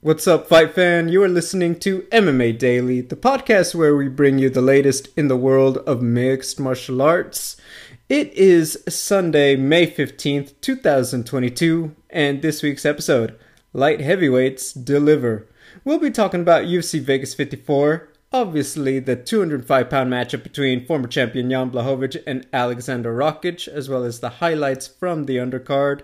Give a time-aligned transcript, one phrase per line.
[0.00, 1.08] What's up, fight fan?
[1.08, 5.26] You are listening to MMA Daily, the podcast where we bring you the latest in
[5.26, 7.56] the world of mixed martial arts.
[8.08, 13.36] It is Sunday, May 15th, 2022, and this week's episode
[13.72, 15.48] Light Heavyweights Deliver.
[15.84, 21.50] We'll be talking about UFC Vegas 54, obviously the 205 pound matchup between former champion
[21.50, 26.02] Jan Blachowicz and Alexander Rakic, as well as the highlights from the undercard.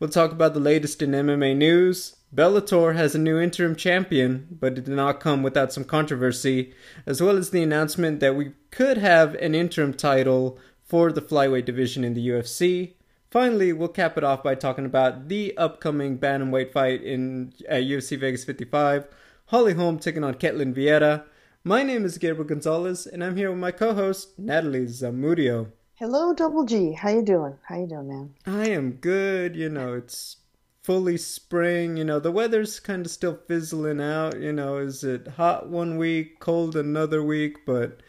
[0.00, 4.78] We'll talk about the latest in MMA news, Bellator has a new interim champion, but
[4.78, 6.74] it did not come without some controversy,
[7.06, 11.64] as well as the announcement that we could have an interim title for the flyweight
[11.64, 12.94] division in the UFC.
[13.30, 18.18] Finally, we'll cap it off by talking about the upcoming bantamweight fight in uh, UFC
[18.18, 19.06] Vegas 55.
[19.46, 21.24] Holly Holm taking on Ketlin Vieira.
[21.62, 25.70] My name is Gabriel Gonzalez, and I'm here with my co-host Natalie Zamudio.
[25.94, 26.92] Hello, Double G.
[26.92, 27.56] How you doing?
[27.68, 28.34] How you doing, man?
[28.46, 29.56] I am good.
[29.56, 30.36] You know, it's
[30.86, 31.96] fully spring.
[31.96, 34.40] You know, the weather's kind of still fizzling out.
[34.40, 37.66] You know, is it hot one week, cold another week?
[37.66, 38.00] But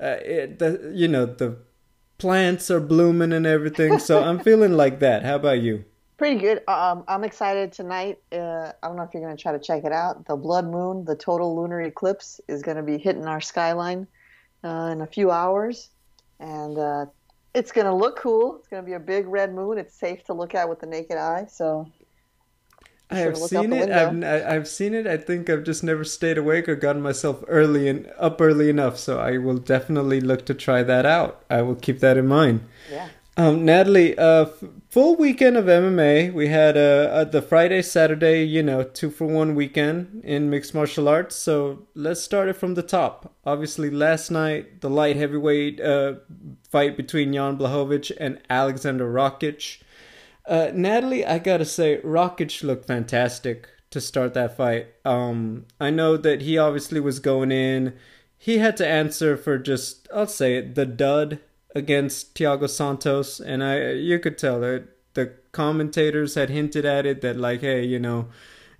[0.00, 1.56] uh, it, the, you know, the
[2.18, 4.00] plants are blooming and everything.
[4.00, 5.24] So I'm feeling like that.
[5.24, 5.84] How about you?
[6.16, 6.62] Pretty good.
[6.66, 8.18] Um, I'm excited tonight.
[8.32, 10.26] Uh, I don't know if you're going to try to check it out.
[10.26, 14.08] The blood moon, the total lunar eclipse, is going to be hitting our skyline
[14.64, 15.90] uh, in a few hours,
[16.40, 17.06] and uh,
[17.54, 18.56] it's going to look cool.
[18.56, 19.76] It's going to be a big red moon.
[19.76, 21.48] It's safe to look at with the naked eye.
[21.50, 21.86] So
[23.08, 23.90] I have seen it.
[23.90, 25.06] I've I've seen it.
[25.06, 28.98] I think I've just never stayed awake or gotten myself early and up early enough.
[28.98, 31.44] So I will definitely look to try that out.
[31.48, 32.66] I will keep that in mind.
[32.90, 33.08] Yeah.
[33.38, 36.32] Um, Natalie, uh, f- full weekend of MMA.
[36.32, 40.74] We had uh, uh, the Friday, Saturday, you know, two for one weekend in mixed
[40.74, 41.36] martial arts.
[41.36, 43.34] So let's start it from the top.
[43.44, 46.14] Obviously, last night the light heavyweight uh,
[46.70, 49.82] fight between Jan Blachowicz and Alexander Rakic.
[50.46, 54.88] Uh, Natalie, I gotta say, Rakic looked fantastic to start that fight.
[55.04, 57.94] Um, I know that he obviously was going in.
[58.38, 61.40] He had to answer for just, I'll say it, the dud
[61.74, 67.22] against Thiago Santos, and I, you could tell that the commentators had hinted at it
[67.22, 68.28] that like, hey, you know,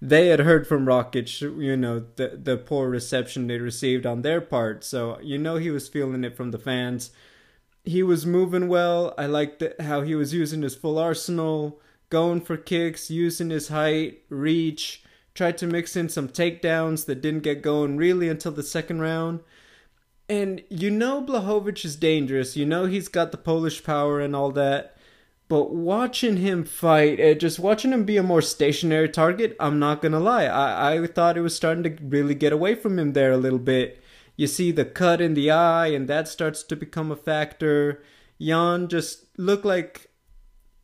[0.00, 4.41] they had heard from Rakic, you know, the the poor reception they received on their
[4.41, 4.84] part.
[4.84, 7.10] So you know he was feeling it from the fans
[7.86, 9.14] he was moving well.
[9.16, 11.80] I liked how he was using his full arsenal,
[12.10, 15.04] going for kicks, using his height, reach,
[15.34, 19.41] tried to mix in some takedowns that didn't get going really until the second round.
[20.28, 22.56] And you know Blachowicz is dangerous.
[22.56, 24.97] You know he's got the Polish power and all that.
[25.48, 30.03] But watching him fight, uh, just watching him be a more stationary target, I'm not
[30.03, 30.47] gonna lie.
[30.47, 33.60] I, I thought it was starting to really get away from him there a little
[33.60, 34.03] bit
[34.36, 38.02] you see the cut in the eye, and that starts to become a factor.
[38.41, 40.10] Jan just looked like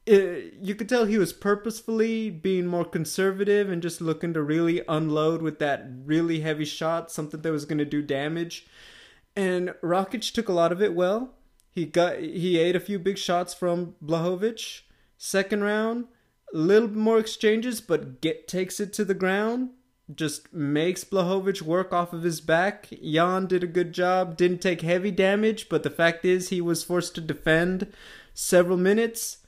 [0.06, 4.42] it, uh, you could tell he was purposefully being more conservative and just looking to
[4.42, 8.66] really unload with that really heavy shot, something that was going to do damage.
[9.36, 11.34] And Rakic took a lot of it well.
[11.70, 14.82] He got he ate a few big shots from Blachowicz.
[15.16, 16.06] Second round,
[16.52, 19.70] a little more exchanges, but get takes it to the ground
[20.14, 22.88] just makes Blachowicz work off of his back.
[23.02, 26.84] Jan did a good job, didn't take heavy damage, but the fact is he was
[26.84, 27.92] forced to defend
[28.34, 29.38] several minutes.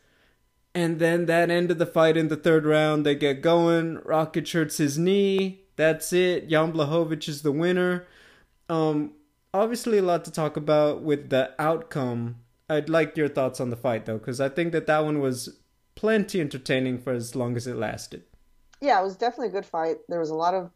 [0.75, 3.99] And then that ended the fight in the third round, they get going.
[3.99, 5.61] Rakic hurts his knee.
[5.77, 6.49] That's it.
[6.49, 8.07] Jan Blachowicz is the winner.
[8.69, 9.13] Um,
[9.53, 12.37] obviously, a lot to talk about with the outcome.
[12.69, 15.59] I'd like your thoughts on the fight, though, because I think that that one was
[15.95, 18.25] plenty entertaining for as long as it lasted
[18.85, 19.97] yeah, it was definitely a good fight.
[20.09, 20.71] There was a lot of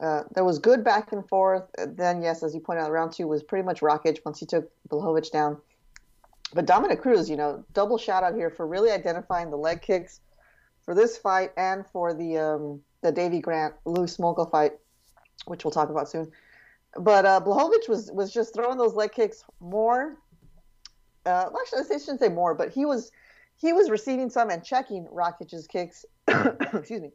[0.00, 1.64] uh, there was good back and forth.
[1.78, 4.70] Then, yes, as you pointed out, round two was pretty much Rakic once he took
[4.88, 5.56] Blachowicz down.
[6.52, 10.20] But Dominick Cruz, you know, double shout out here for really identifying the leg kicks
[10.84, 14.72] for this fight and for the um, the Davy Grant Lou Smolka fight,
[15.46, 16.30] which we'll talk about soon.
[16.98, 20.16] But uh, Blachowicz was was just throwing those leg kicks more.
[21.24, 23.10] Uh, actually, I shouldn't say more, but he was
[23.58, 26.04] he was receiving some and checking Rakic's kicks.
[26.28, 27.10] Excuse me.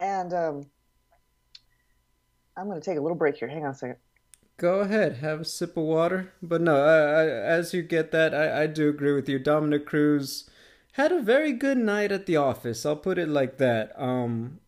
[0.00, 0.66] And um,
[2.56, 3.48] I'm going to take a little break here.
[3.48, 3.96] Hang on a second.
[4.56, 6.32] Go ahead, have a sip of water.
[6.40, 9.38] But no, I, I, as you get that, I, I do agree with you.
[9.38, 10.48] Dominick Cruz
[10.92, 12.86] had a very good night at the office.
[12.86, 13.92] I'll put it like that.
[14.00, 14.60] Um,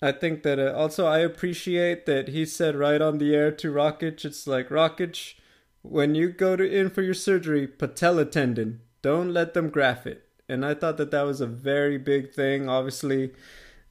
[0.00, 3.72] I think that uh, also I appreciate that he said right on the air to
[3.72, 5.34] Rakic, it's like Rakic,
[5.82, 10.28] when you go to in for your surgery, patella tendon don't let them graft it.
[10.48, 12.68] And I thought that that was a very big thing.
[12.68, 13.32] Obviously,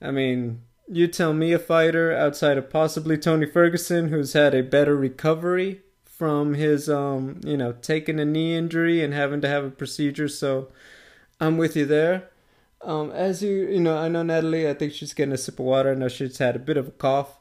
[0.00, 4.62] I mean, you tell me a fighter outside of possibly Tony Ferguson who's had a
[4.62, 9.64] better recovery from his um, you know, taking a knee injury and having to have
[9.64, 10.28] a procedure.
[10.28, 10.68] So
[11.40, 12.30] I'm with you there.
[12.82, 14.68] Um, as you you know, I know Natalie.
[14.68, 15.92] I think she's getting a sip of water.
[15.92, 17.38] I know she's had a bit of a cough,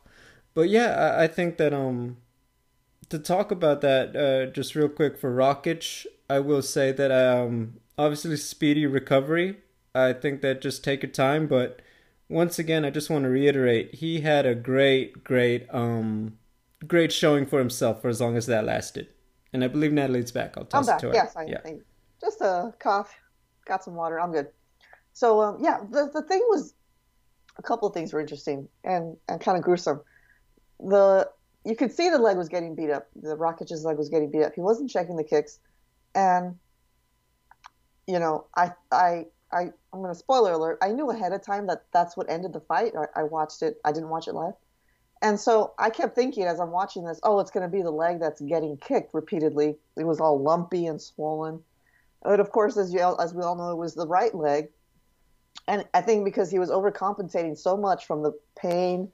[0.54, 2.18] but yeah, I, I think that um,
[3.12, 7.78] to talk about that uh, just real quick for Rakic, I will say that um,
[7.98, 9.58] obviously speedy recovery.
[9.94, 11.82] I think that just take your time, but
[12.30, 16.38] once again, I just want to reiterate, he had a great, great, um,
[16.88, 19.10] great showing for himself for as long as that lasted.
[19.52, 20.58] And I believe Natalie's back.
[20.58, 21.00] I'll toss I'm back.
[21.02, 21.14] to her.
[21.14, 21.60] Yes, I yeah.
[21.60, 21.82] think
[22.22, 23.14] just a cough.
[23.66, 24.20] Got some water.
[24.20, 24.48] I'm good.
[25.12, 26.74] So um, yeah, the the thing was
[27.58, 30.02] a couple of things were interesting and and kind of gruesome.
[30.80, 31.30] The
[31.66, 33.08] you could see the leg was getting beat up.
[33.16, 34.54] The Rakic's leg was getting beat up.
[34.54, 35.60] He wasn't checking the kicks,
[36.16, 36.58] and
[38.08, 40.80] you know, I I I I'm gonna spoiler alert.
[40.82, 42.94] I knew ahead of time that that's what ended the fight.
[42.96, 43.80] I, I watched it.
[43.86, 44.54] I didn't watch it live,
[45.22, 48.20] and so I kept thinking as I'm watching this, oh, it's gonna be the leg
[48.20, 49.78] that's getting kicked repeatedly.
[49.98, 51.62] It was all lumpy and swollen,
[52.24, 54.70] but of course, as you as we all know, it was the right leg
[55.68, 59.12] and I think because he was overcompensating so much from the pain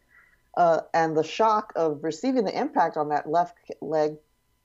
[0.58, 4.16] uh, and the shock of receiving the impact on that left leg,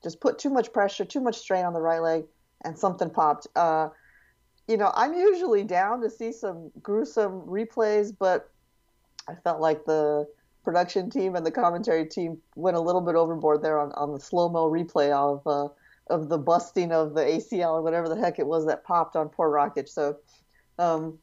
[0.01, 2.25] just put too much pressure, too much strain on the right leg,
[2.65, 3.45] and something popped.
[3.55, 3.89] Uh,
[4.67, 8.49] you know, I'm usually down to see some gruesome replays, but
[9.29, 10.27] I felt like the
[10.63, 14.19] production team and the commentary team went a little bit overboard there on, on the
[14.19, 15.71] slow mo replay of uh,
[16.07, 19.29] of the busting of the ACL or whatever the heck it was that popped on
[19.29, 19.87] poor Rakic.
[19.87, 20.17] So
[20.79, 21.19] um,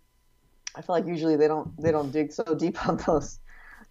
[0.77, 3.41] I feel like usually they don't they don't dig so deep on those.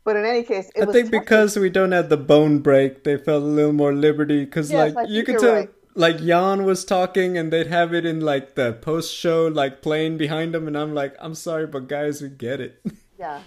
[0.03, 3.43] But in any case, I think because we don't have the bone break, they felt
[3.43, 4.45] a little more liberty.
[4.45, 5.69] Because yes, like you could tell, right.
[5.93, 10.17] like Jan was talking, and they'd have it in like the post show, like playing
[10.17, 12.81] behind them, and I'm like, I'm sorry, but guys, we get it.
[13.19, 13.41] Yeah,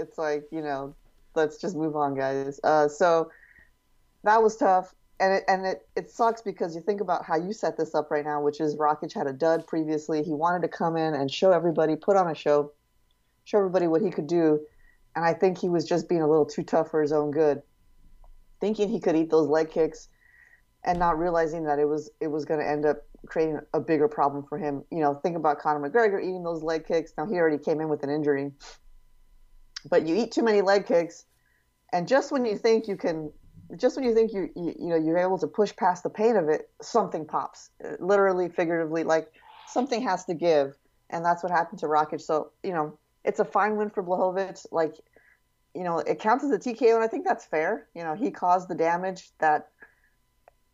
[0.00, 0.92] it's like you know,
[1.36, 2.58] let's just move on, guys.
[2.64, 3.30] Uh, so
[4.24, 7.52] that was tough and it and it, it sucks because you think about how you
[7.52, 10.22] set this up right now, which is Rakic had a dud previously.
[10.22, 12.72] He wanted to come in and show everybody, put on a show,
[13.44, 14.60] show everybody what he could do,
[15.16, 17.62] and I think he was just being a little too tough for his own good,
[18.60, 20.08] thinking he could eat those leg kicks,
[20.84, 24.06] and not realizing that it was it was going to end up creating a bigger
[24.06, 24.84] problem for him.
[24.92, 27.12] You know, think about Conor McGregor eating those leg kicks.
[27.18, 28.52] Now he already came in with an injury,
[29.88, 31.24] but you eat too many leg kicks,
[31.92, 33.32] and just when you think you can
[33.76, 36.36] just when you think you, you, you know you're able to push past the pain
[36.36, 37.70] of it, something pops,
[38.00, 39.32] literally, figuratively, like
[39.66, 40.76] something has to give,
[41.08, 42.20] and that's what happened to Rakic.
[42.20, 44.66] So you know it's a fine win for Blachowicz.
[44.70, 44.94] Like
[45.74, 47.88] you know it counts as a TKO, and I think that's fair.
[47.94, 49.68] You know he caused the damage that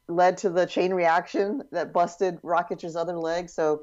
[0.07, 3.83] led to the chain reaction that busted Rakic's other leg, so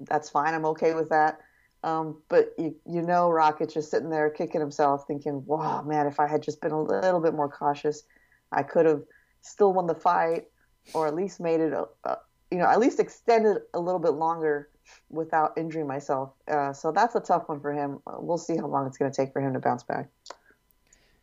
[0.00, 0.54] that's fine.
[0.54, 1.40] I'm okay with that.
[1.84, 6.06] Um, but you, you know, Rakic just sitting there kicking himself, thinking, "Wow, man!
[6.06, 8.02] If I had just been a little bit more cautious,
[8.50, 9.02] I could have
[9.42, 10.46] still won the fight,
[10.94, 12.18] or at least made it, a, a,
[12.50, 14.70] you know, at least extended a little bit longer
[15.10, 18.00] without injuring myself." Uh, so that's a tough one for him.
[18.18, 20.08] We'll see how long it's going to take for him to bounce back.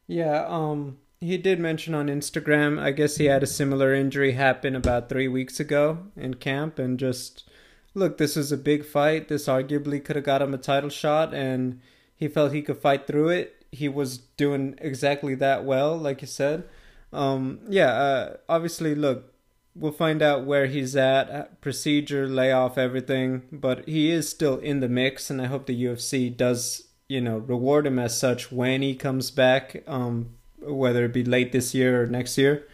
[0.08, 2.80] Yeah, um, he did mention on Instagram.
[2.80, 7.00] I guess he had a similar injury happen about three weeks ago in camp, and
[7.00, 7.50] just
[7.94, 9.28] look, this was a big fight.
[9.28, 11.80] This arguably could have got him a title shot, and
[12.16, 13.66] he felt he could fight through it.
[13.72, 16.64] He was doing exactly that well, like you said.
[17.12, 19.33] Um, yeah, uh, obviously, look,
[19.76, 24.80] we'll find out where he's at, uh, procedure, layoff, everything, but he is still in
[24.80, 28.82] the mix, and I hope the UFC does, you know, reward him as such when
[28.82, 32.68] he comes back, um, whether it be late this year or next year.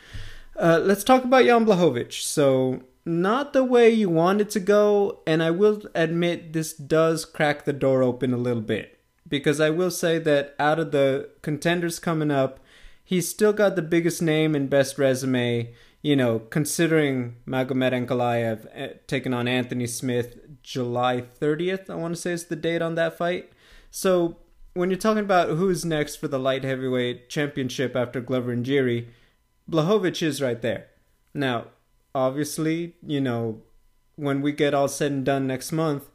[0.56, 2.22] Uh, let's talk about Jan Blachowicz.
[2.22, 7.26] So not the way you want it to go, and I will admit this does
[7.26, 9.00] crack the door open a little bit.
[9.28, 12.60] Because I will say that out of the contenders coming up,
[13.04, 18.94] he's still got the biggest name and best resume, you know, considering Magomed Ankalaev eh,
[19.08, 23.18] taking on Anthony Smith July 30th, I want to say is the date on that
[23.18, 23.52] fight.
[23.92, 24.38] So
[24.74, 29.08] when you're talking about who's next for the light heavyweight championship after Glover and Jiri,
[29.70, 30.88] Blachowicz is right there.
[31.34, 31.68] Now,
[32.16, 33.62] obviously, you know,
[34.16, 36.10] when we get all said and done next month,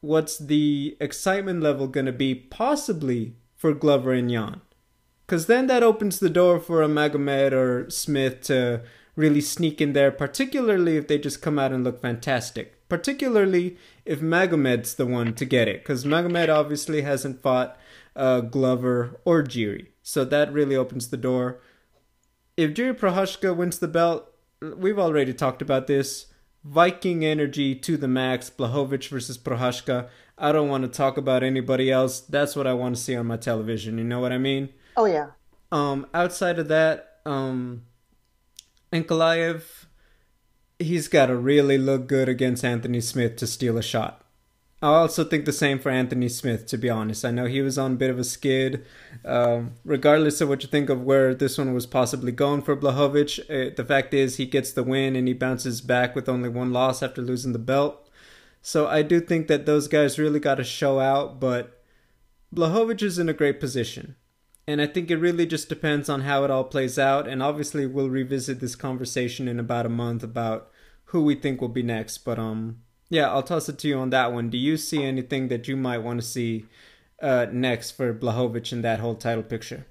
[0.00, 4.62] what's the excitement level going to be possibly for Glover and Jan?
[5.26, 8.82] Because then that opens the door for a Magomed or Smith to
[9.16, 12.88] really sneak in there, particularly if they just come out and look fantastic.
[12.88, 17.78] Particularly if Magomed's the one to get it, because Magomed obviously hasn't fought
[18.16, 19.88] uh, Glover or Jiri.
[20.02, 21.60] So that really opens the door.
[22.56, 24.28] If Jiri Prochazka wins the belt,
[24.60, 26.26] we've already talked about this.
[26.64, 28.50] Viking energy to the max.
[28.50, 30.08] Blachowicz versus Prochazka.
[30.36, 32.20] I don't want to talk about anybody else.
[32.20, 33.98] That's what I want to see on my television.
[33.98, 34.70] You know what I mean?
[34.96, 35.28] Oh yeah.
[35.70, 37.84] Um, outside of that, um,
[38.92, 39.86] Ankalaev,
[40.78, 44.24] he's got to really look good against Anthony Smith to steal a shot.
[44.82, 47.22] I also think the same for Anthony Smith, to be honest.
[47.24, 48.86] I know he was on a bit of a skid.
[49.26, 53.40] Um, regardless of what you think of where this one was possibly going for Blachowicz,
[53.40, 56.72] uh, the fact is he gets the win and he bounces back with only one
[56.72, 58.08] loss after losing the belt.
[58.62, 61.82] So I do think that those guys really got to show out, but
[62.54, 64.16] Blachowicz is in a great position.
[64.70, 67.26] And I think it really just depends on how it all plays out.
[67.26, 70.70] And obviously, we'll revisit this conversation in about a month about
[71.06, 72.18] who we think will be next.
[72.18, 74.48] But um, yeah, I'll toss it to you on that one.
[74.48, 76.66] Do you see anything that you might want to see
[77.20, 79.86] uh, next for Blachowicz in that whole title picture?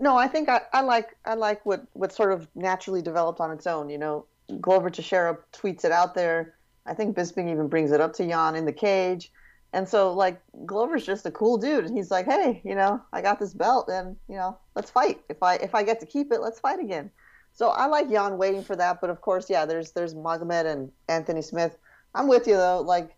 [0.00, 3.52] No, I think I, I like I like what what sort of naturally developed on
[3.52, 3.88] its own.
[3.88, 4.26] You know,
[4.60, 6.54] Glover Teixeira tweets it out there.
[6.84, 9.30] I think Bisping even brings it up to Jan in the cage.
[9.74, 13.20] And so like Glover's just a cool dude and he's like, "Hey, you know, I
[13.20, 15.20] got this belt and, you know, let's fight.
[15.28, 17.10] If I if I get to keep it, let's fight again."
[17.52, 20.92] So I like Jan waiting for that, but of course, yeah, there's there's Magomed and
[21.08, 21.76] Anthony Smith
[22.14, 22.80] I'm with you though.
[22.80, 23.16] Like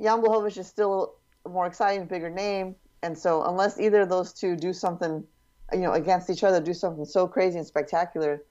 [0.00, 4.32] Jan Blachowicz is still a more exciting, bigger name, and so unless either of those
[4.32, 5.24] two do something,
[5.72, 8.42] you know, against each other, do something so crazy and spectacular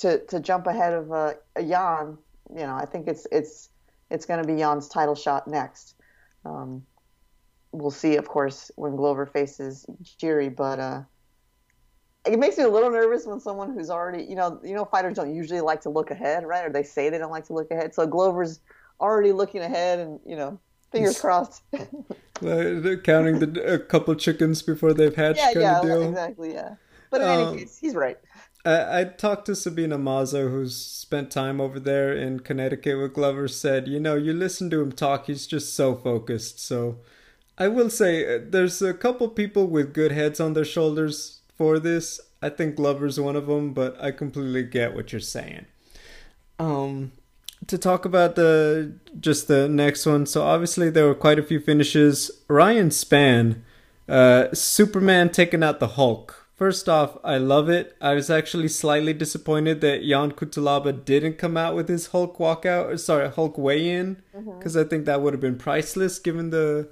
[0.00, 2.18] to to jump ahead of uh, a Jan,
[2.50, 3.70] you know, I think it's it's
[4.10, 5.94] it's going to be Jan's title shot next.
[6.44, 6.84] Um,
[7.72, 11.02] we'll see, of course, when Glover faces Jiri, but uh,
[12.26, 15.14] it makes me a little nervous when someone who's already, you know, you know, fighters
[15.14, 16.64] don't usually like to look ahead, right?
[16.64, 17.94] Or they say they don't like to look ahead.
[17.94, 18.60] So Glover's
[19.00, 20.60] already looking ahead, and you know,
[20.92, 21.62] fingers crossed.
[22.40, 25.38] they're counting the a couple chickens before they've hatched.
[25.38, 26.02] Yeah, yeah, deal.
[26.02, 26.74] exactly, yeah.
[27.10, 28.18] But in um, any case, he's right.
[28.64, 33.48] I, I talked to Sabina Mazo, who's spent time over there in Connecticut with Glover.
[33.48, 36.60] Said, you know, you listen to him talk, he's just so focused.
[36.60, 36.98] So,
[37.58, 41.78] I will say, uh, there's a couple people with good heads on their shoulders for
[41.78, 42.20] this.
[42.40, 45.66] I think Glover's one of them, but I completely get what you're saying.
[46.58, 47.12] Um,
[47.66, 51.60] to talk about the just the next one, so obviously there were quite a few
[51.60, 52.30] finishes.
[52.48, 53.62] Ryan Spann,
[54.08, 56.41] uh, Superman taking out the Hulk.
[56.62, 57.96] First off, I love it.
[58.00, 62.86] I was actually slightly disappointed that Jan Cutelaba didn't come out with his Hulk walkout,
[62.86, 64.86] or sorry, Hulk weigh-in, because mm-hmm.
[64.86, 66.88] I think that would have been priceless given the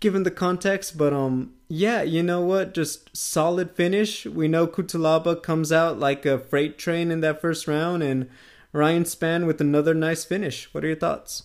[0.00, 0.96] given the context.
[0.96, 2.72] But um, yeah, you know what?
[2.72, 4.24] Just solid finish.
[4.24, 8.30] We know Cutelaba comes out like a freight train in that first round, and
[8.72, 10.72] Ryan Spann with another nice finish.
[10.72, 11.42] What are your thoughts?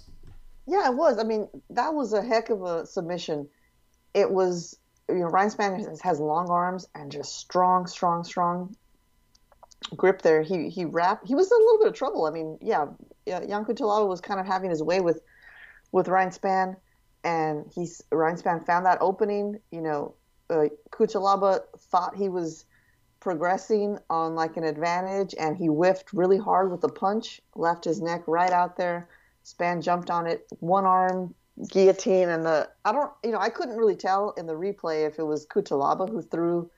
[0.67, 1.19] Yeah, it was.
[1.19, 3.49] I mean, that was a heck of a submission.
[4.13, 8.75] It was, you know, Ryan Spann has long arms and just strong, strong, strong
[9.95, 10.41] grip there.
[10.41, 11.27] He he wrapped.
[11.27, 12.25] He was in a little bit of trouble.
[12.25, 12.87] I mean, yeah,
[13.25, 15.21] Jan Cutelaba was kind of having his way with
[15.91, 16.75] with Ryan Spann
[17.27, 19.59] and he's Ryan Spann found that opening.
[19.71, 20.15] You know,
[20.49, 20.67] uh,
[21.91, 22.65] thought he was
[23.19, 28.01] progressing on like an advantage, and he whiffed really hard with a punch, left his
[28.01, 29.09] neck right out there.
[29.43, 31.33] Spann jumped on it, one arm
[31.69, 35.19] guillotine, and the I don't, you know, I couldn't really tell in the replay if
[35.19, 36.69] it was Cutelaba who threw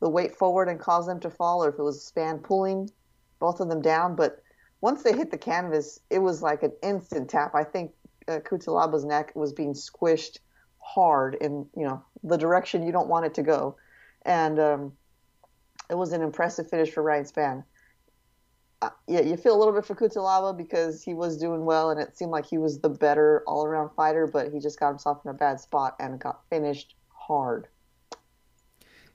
[0.00, 2.90] the weight forward and caused them to fall, or if it was Spann pulling
[3.38, 4.16] both of them down.
[4.16, 4.42] But
[4.80, 7.54] once they hit the canvas, it was like an instant tap.
[7.54, 7.92] I think
[8.28, 10.38] uh, Cutelaba's neck was being squished
[10.78, 13.76] hard in you know the direction you don't want it to go,
[14.22, 14.92] and um,
[15.88, 17.64] it was an impressive finish for Ryan Spann.
[19.08, 22.16] Yeah, you feel a little bit for Cutelaba because he was doing well, and it
[22.16, 25.34] seemed like he was the better all-around fighter, but he just got himself in a
[25.34, 27.68] bad spot and got finished hard.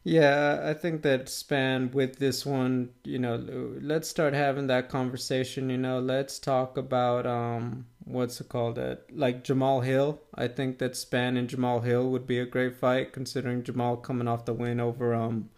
[0.04, 3.36] Yeah, I think that Spann with this one, you know,
[3.82, 5.70] let's start having that conversation.
[5.70, 8.80] You know, let's talk about um, what's it called?
[8.80, 10.20] It like Jamal Hill.
[10.34, 14.28] I think that Spann and Jamal Hill would be a great fight, considering Jamal coming
[14.28, 15.50] off the win over um,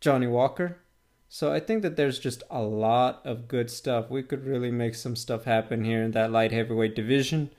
[0.00, 0.78] Johnny Walker.
[1.28, 4.10] So I think that there's just a lot of good stuff.
[4.10, 7.50] We could really make some stuff happen here in that light heavyweight division.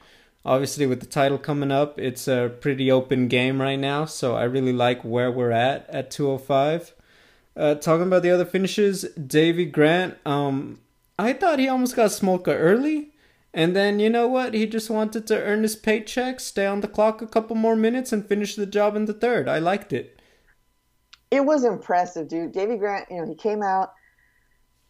[0.46, 4.06] Obviously, with the title coming up, it's a pretty open game right now.
[4.06, 6.94] So I really like where we're at at 205.
[7.56, 10.18] Uh, talking about the other finishes, Davy Grant.
[10.26, 10.80] Um,
[11.20, 13.12] I thought he almost got Smolka early
[13.58, 14.54] and then you know what?
[14.54, 18.14] He just wanted to earn his paycheck, stay on the clock a couple more minutes,
[18.14, 19.50] and finish the job in the third.
[19.50, 20.17] I liked it.
[21.30, 22.54] It was impressive, dude.
[22.54, 23.94] Davy Grant, you know, he came out,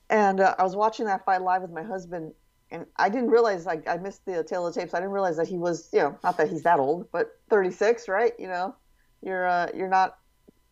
[0.10, 2.34] and uh, I was watching that fight live with my husband,
[2.70, 4.94] and I didn't realize like I missed the tail of the tapes.
[4.94, 8.08] I didn't realize that he was, you know, not that he's that old, but 36,
[8.08, 8.34] right?
[8.38, 8.76] You know,
[9.24, 10.18] you're uh, you're not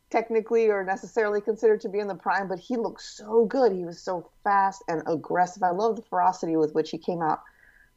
[0.10, 3.72] technically or necessarily considered to be in the prime, but he looked so good.
[3.72, 5.64] He was so fast and aggressive.
[5.64, 7.42] I love the ferocity with which he came out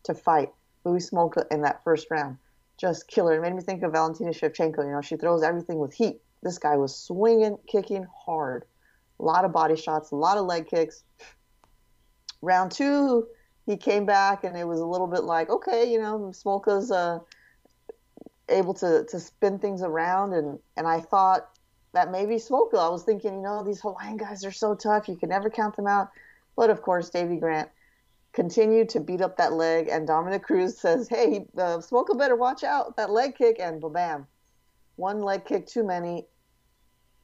[0.05, 0.51] to fight
[0.85, 2.39] Louis Smolka in that first round.
[2.79, 3.35] Just killer.
[3.35, 4.85] It made me think of Valentina Shevchenko.
[4.85, 6.21] You know, she throws everything with heat.
[6.43, 8.65] This guy was swinging, kicking hard.
[9.21, 11.03] A lot of body shots, a lot of leg kicks.
[12.41, 13.27] Round two,
[13.67, 17.19] he came back and it was a little bit like, okay, you know, Smolka's uh,
[18.49, 21.49] able to to spin things around, and and I thought
[21.93, 22.79] that maybe Smolka.
[22.79, 25.77] I was thinking, you know, these Hawaiian guys are so tough, you can never count
[25.77, 26.11] them out.
[26.57, 27.69] But of course, Davy Grant
[28.33, 32.65] continued to beat up that leg, and Dominick Cruz says, "Hey, uh, Smolka better watch
[32.65, 34.27] out that leg kick," and bam,
[34.99, 36.27] one leg kick too many.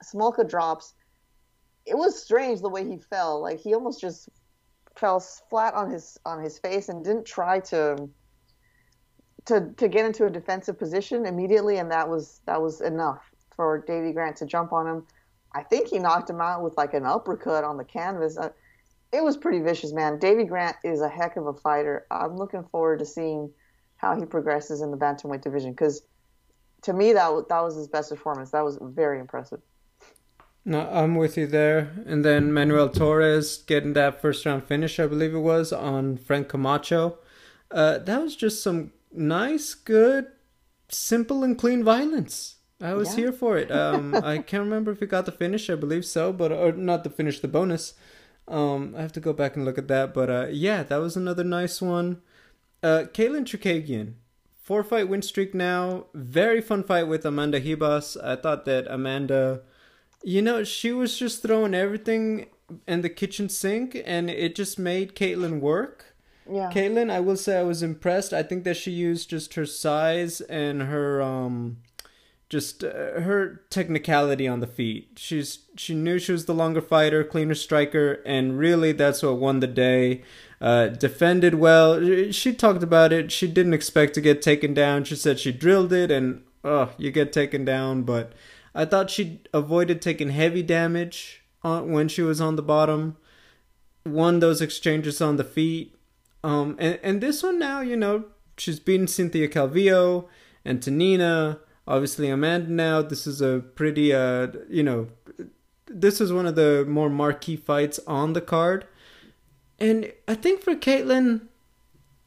[0.03, 0.95] Smolka drops.
[1.87, 3.43] It was strange the way he fell.
[3.43, 4.29] Like he almost just
[4.97, 8.09] fell flat on his on his face and didn't try to
[9.47, 13.23] to to get into a defensive position immediately, and that was that was enough
[13.55, 15.07] for Davy Grant to jump on him.
[15.53, 18.39] I think he knocked him out with like an uppercut on the canvas.
[18.39, 18.51] Uh,
[19.13, 20.19] it was pretty vicious, man.
[20.19, 22.07] Davy Grant is a heck of a fighter.
[22.11, 23.51] I'm looking forward to seeing
[23.97, 26.03] how he progresses in the bantamweight division because
[26.85, 28.51] to me that that was his best performance.
[28.51, 29.61] That was very impressive.
[30.65, 31.93] No, I'm with you there.
[32.07, 36.49] And then Manuel Torres getting that first round finish, I believe it was, on Frank
[36.49, 37.19] Camacho.
[37.71, 40.29] Uh, that was just some nice, good,
[40.89, 42.57] simple, and clean violence.
[42.81, 43.25] I was yeah.
[43.25, 43.71] here for it.
[43.85, 45.69] Um, I can't remember if he got the finish.
[45.69, 47.95] I believe so, but or not the finish, the bonus.
[48.49, 50.15] Um, I have to go back and look at that.
[50.15, 52.23] But uh, yeah, that was another nice one.
[52.83, 54.15] Uh, Chookagian,
[54.65, 56.07] four fight win streak now.
[56.15, 58.17] Very fun fight with Amanda Ribas.
[58.23, 59.63] I thought that Amanda
[60.25, 62.47] you know, she was just throwing everything
[62.89, 66.17] in the kitchen sink, and it just made Katlyn work.
[66.51, 66.71] Yeah.
[66.73, 68.33] Katlyn, I will say I was impressed.
[68.33, 71.79] I think that she used just her size and her um
[72.51, 75.13] just uh, her technicality on the feet.
[75.17, 79.61] She's she knew she was the longer fighter, cleaner striker, and really that's what won
[79.61, 80.23] the day.
[80.65, 82.01] Uh, defended well.
[82.33, 83.31] She talked about it.
[83.31, 85.05] She didn't expect to get taken down.
[85.05, 88.33] She said she drilled it, and oh, you get taken down, but
[88.75, 93.19] I thought she avoided taking heavy damage on, when she was on the bottom.
[94.07, 95.95] Won those exchanges on the feet.
[96.43, 98.25] Um, and, and this one now, you know,
[98.57, 100.29] she's beaten Cynthia Calvillo
[100.65, 101.61] and Tanina.
[101.87, 103.03] Obviously, Amanda now.
[103.03, 105.09] This is a pretty, uh, you know,
[105.87, 108.87] this is one of the more marquee fights on the card.
[109.79, 111.49] And I think for Katlyn,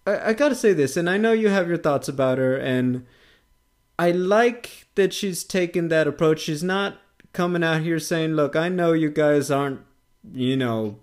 [0.05, 3.05] I, I gotta say this, and I know you have your thoughts about her, and
[3.99, 6.41] I like that she's taken that approach.
[6.41, 6.97] She's not
[7.33, 9.81] coming out here saying, "Look, I know you guys aren't,
[10.31, 10.99] you know,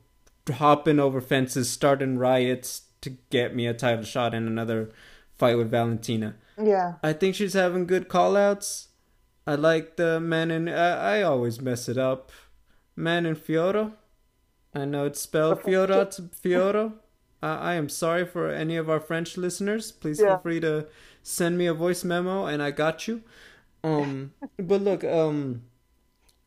[0.51, 4.91] hopping over fences, starting riots to get me a title shot in another
[5.39, 6.95] fight with Valentina." Yeah.
[7.03, 8.87] I think she's having good callouts.
[9.47, 10.69] I like the man in.
[10.69, 12.31] I, I always mess it up.
[12.97, 13.93] Manon Fiorot.
[14.75, 16.93] I know it's spelled Fiorot Fiorot.
[17.43, 19.93] Uh, I am sorry for any of our French listeners.
[19.93, 20.29] Please yeah.
[20.29, 20.87] feel free to
[21.23, 23.23] send me a voice memo and I got you.
[23.83, 25.63] Um, but look, um,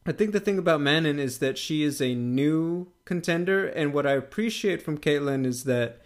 [0.05, 4.07] I think the thing about Manon is that she is a new contender, and what
[4.07, 6.01] I appreciate from Katlyn is that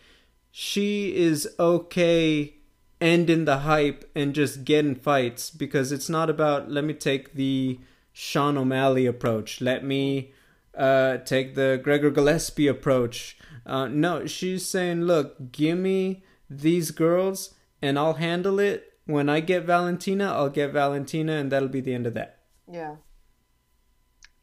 [0.52, 2.56] she is okay
[3.00, 7.80] ending the hype and just getting fights because it's not about let me take the
[8.12, 10.34] Sean O'Malley approach, let me
[10.78, 13.38] uh, take the Gregor Gillespie approach.
[13.66, 18.94] Uh, no, she's saying, look, give me these girls and I'll handle it.
[19.06, 22.40] When I get Valentina, I'll get Valentina, and that'll be the end of that.
[22.72, 22.96] Yeah.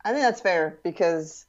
[0.04, 1.46] I think that's fair because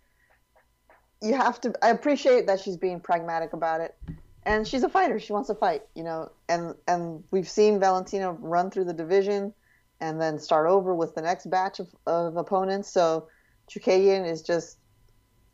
[1.21, 1.73] you have to.
[1.81, 3.95] I appreciate that she's being pragmatic about it,
[4.43, 5.19] and she's a fighter.
[5.19, 6.31] She wants to fight, you know.
[6.47, 9.53] And and we've seen Valentina run through the division,
[9.99, 12.89] and then start over with the next batch of, of opponents.
[12.89, 13.27] So
[13.69, 14.77] Chookagian is just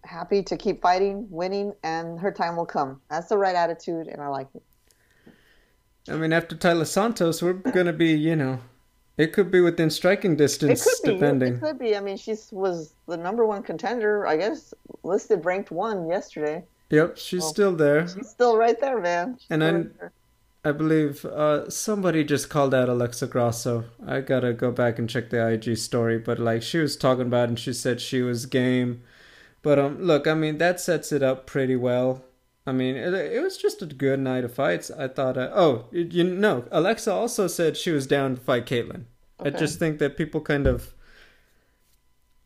[0.04, 3.02] happy to keep fighting, winning, and her time will come.
[3.10, 4.64] That's the right attitude, and I like it.
[6.08, 8.60] I mean, after Taila Santos, we're gonna be, you know,
[9.18, 11.56] it could be within striking distance, it depending.
[11.56, 11.96] It could be.
[11.96, 14.74] I mean, she was the number one contender, I guess,
[15.04, 16.64] listed ranked one yesterday.
[16.92, 18.08] Yep, she's well, still there.
[18.08, 19.38] She's still right there, man.
[19.40, 19.94] She's and then
[20.66, 23.86] I believe uh, somebody just called out Alexa Grasso.
[24.06, 27.50] I gotta go back and check the IG story, but like she was talking about,
[27.50, 29.04] and she said she was game.
[29.62, 32.26] But um, look, I mean that sets it up pretty well.
[32.66, 34.90] I mean, it, it was just a good night of fights.
[34.90, 38.66] I thought, uh, oh, you, you know, Alexa also said she was down to fight
[38.66, 39.06] Katlyn.
[39.40, 39.50] Okay.
[39.56, 40.96] I just think that people kind of,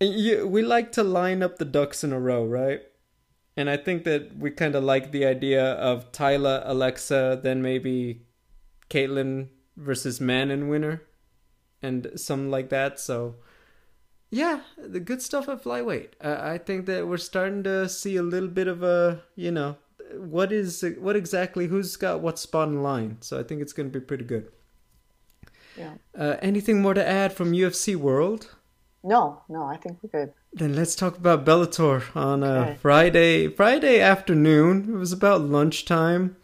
[0.01, 2.81] you, we like to line up the ducks in a row, right?
[3.59, 8.21] And I think that we kind of like the idea of Taila, Alexa, then maybe
[8.89, 11.01] Katlyn versus Manon winner,
[11.81, 13.01] and something like that.
[13.01, 13.35] So,
[14.31, 16.11] yeah, the good stuff at flyweight.
[16.21, 19.75] I think that we're starting to see a little bit of a, you know,
[20.15, 23.17] what is what exactly who's got what spot in line.
[23.19, 24.53] So I think it's going to be pretty good.
[25.75, 25.95] Yeah.
[26.17, 28.55] Uh, anything more to add from UFC World?
[29.03, 30.33] No, no, I think we're good.
[30.51, 32.77] Then let's talk about Bellator on uh, okay.
[32.81, 34.93] Friday Friday afternoon.
[34.93, 36.35] It was about lunchtime.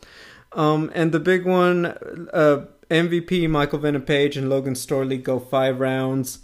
[0.53, 1.85] Um, and the big one,
[2.33, 6.39] uh, MVP Michael Page and Logan Storley go five rounds.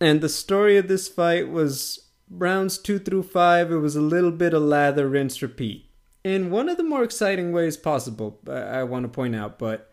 [0.00, 4.32] And the story of this fight was rounds two through five, it was a little
[4.32, 5.86] bit of lather, rinse, repeat.
[6.24, 9.58] In one of the more exciting ways possible, I want to point out.
[9.60, 9.92] But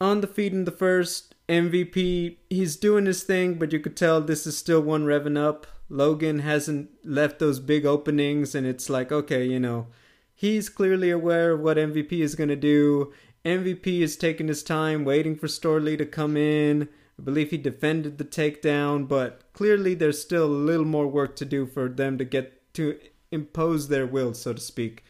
[0.00, 4.20] on the feet in the first, MVP, he's doing his thing, but you could tell
[4.20, 5.66] this is still one revving up.
[5.88, 9.88] Logan hasn't left those big openings, and it's like, okay, you know,
[10.32, 13.12] he's clearly aware of what MVP is going to do.
[13.44, 16.88] MVP is taking his time, waiting for Storley to come in.
[17.18, 21.44] I believe he defended the takedown, but clearly there's still a little more work to
[21.44, 22.96] do for them to get to
[23.32, 25.04] impose their will, so to speak.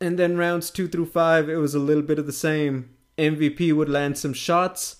[0.00, 2.90] And then rounds two through five, it was a little bit of the same.
[3.18, 4.96] MVP would land some shots.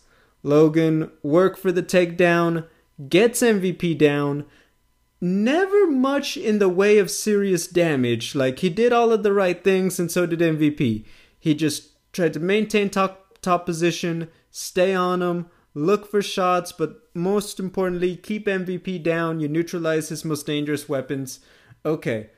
[0.46, 2.68] Logan work for the takedown,
[3.08, 4.44] gets MVP down.
[5.20, 8.36] Never much in the way of serious damage.
[8.36, 11.04] Like he did all of the right things, and so did MVP.
[11.40, 17.00] He just tried to maintain top top position, stay on him, look for shots, but
[17.12, 19.40] most importantly, keep MVP down.
[19.40, 21.40] You neutralize his most dangerous weapons.
[21.84, 22.30] Okay,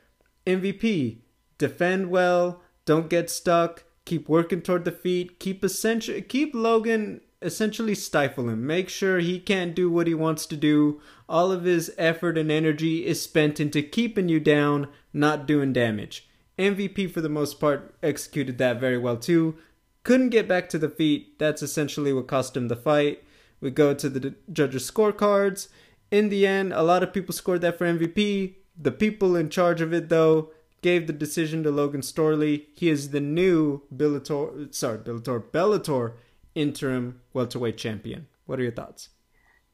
[0.47, 1.19] MVP,
[1.59, 7.95] defend well, don't get stuck, keep working toward the feet, keep essential, keep Logan essentially
[7.95, 8.65] stifle him.
[8.65, 11.01] Make sure he can't do what he wants to do.
[11.27, 16.27] All of his effort and energy is spent into keeping you down, not doing damage.
[16.57, 19.55] MVP for the most part executed that very well too.
[20.03, 21.39] Couldn't get back to the feet.
[21.39, 23.23] That's essentially what cost him the fight.
[23.61, 25.67] We go to the judges' scorecards.
[26.11, 28.55] In the end, a lot of people scored that for MVP.
[28.77, 32.65] The people in charge of it, though, gave the decision to Logan Storley.
[32.73, 36.13] He is the new Bellator, sorry, Bellator, Bellator
[36.59, 38.27] interim welterweight champion.
[38.45, 39.09] What are your thoughts?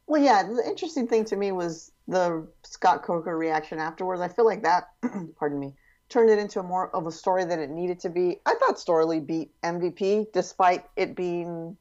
[0.07, 4.21] Well, yeah, the interesting thing to me was the Scott Coker reaction afterwards.
[4.21, 4.89] I feel like that,
[5.39, 5.73] pardon me,
[6.09, 8.39] turned it into a more of a story than it needed to be.
[8.45, 11.75] I thought Storley beat MVP despite it being,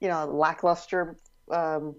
[0.00, 1.16] you know, lackluster
[1.52, 1.94] um,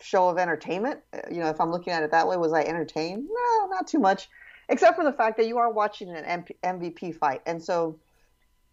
[0.00, 1.00] show of entertainment.
[1.12, 3.26] Uh, you know, if I'm looking at it that way, was I entertained?
[3.28, 4.28] No, not too much,
[4.68, 7.98] except for the fact that you are watching an MVP fight, and so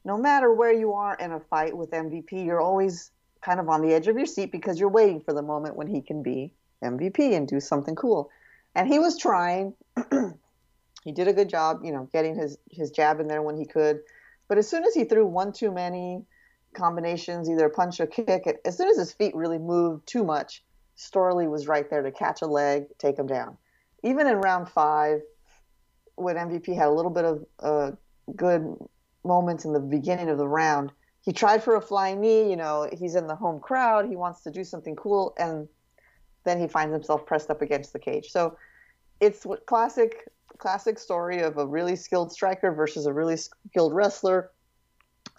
[0.04, 3.12] no matter where you are in a fight with MVP, you're always
[3.42, 5.88] kind of on the edge of your seat because you're waiting for the moment when
[5.88, 8.30] he can be MVP and do something cool.
[8.76, 9.74] And he was trying.
[11.04, 13.66] he did a good job, you know, getting his his jab in there when he
[13.66, 14.00] could.
[14.48, 16.26] But as soon as he threw one too many,
[16.74, 18.48] combinations, either punch or kick.
[18.66, 20.64] As soon as his feet really moved too much,
[20.98, 23.58] Storley was right there to catch a leg, take him down.
[24.04, 25.22] Even in round five,
[26.16, 27.92] when MVP had a little bit of uh,
[28.36, 28.76] good
[29.24, 32.50] moments in the beginning of the round, he tried for a flying knee.
[32.50, 34.08] You know, he's in the home crowd.
[34.08, 35.68] He wants to do something cool, and
[36.44, 38.32] then he finds himself pressed up against the cage.
[38.32, 38.58] So
[39.20, 44.52] it's what classic classic story of a really skilled striker versus a really skilled wrestler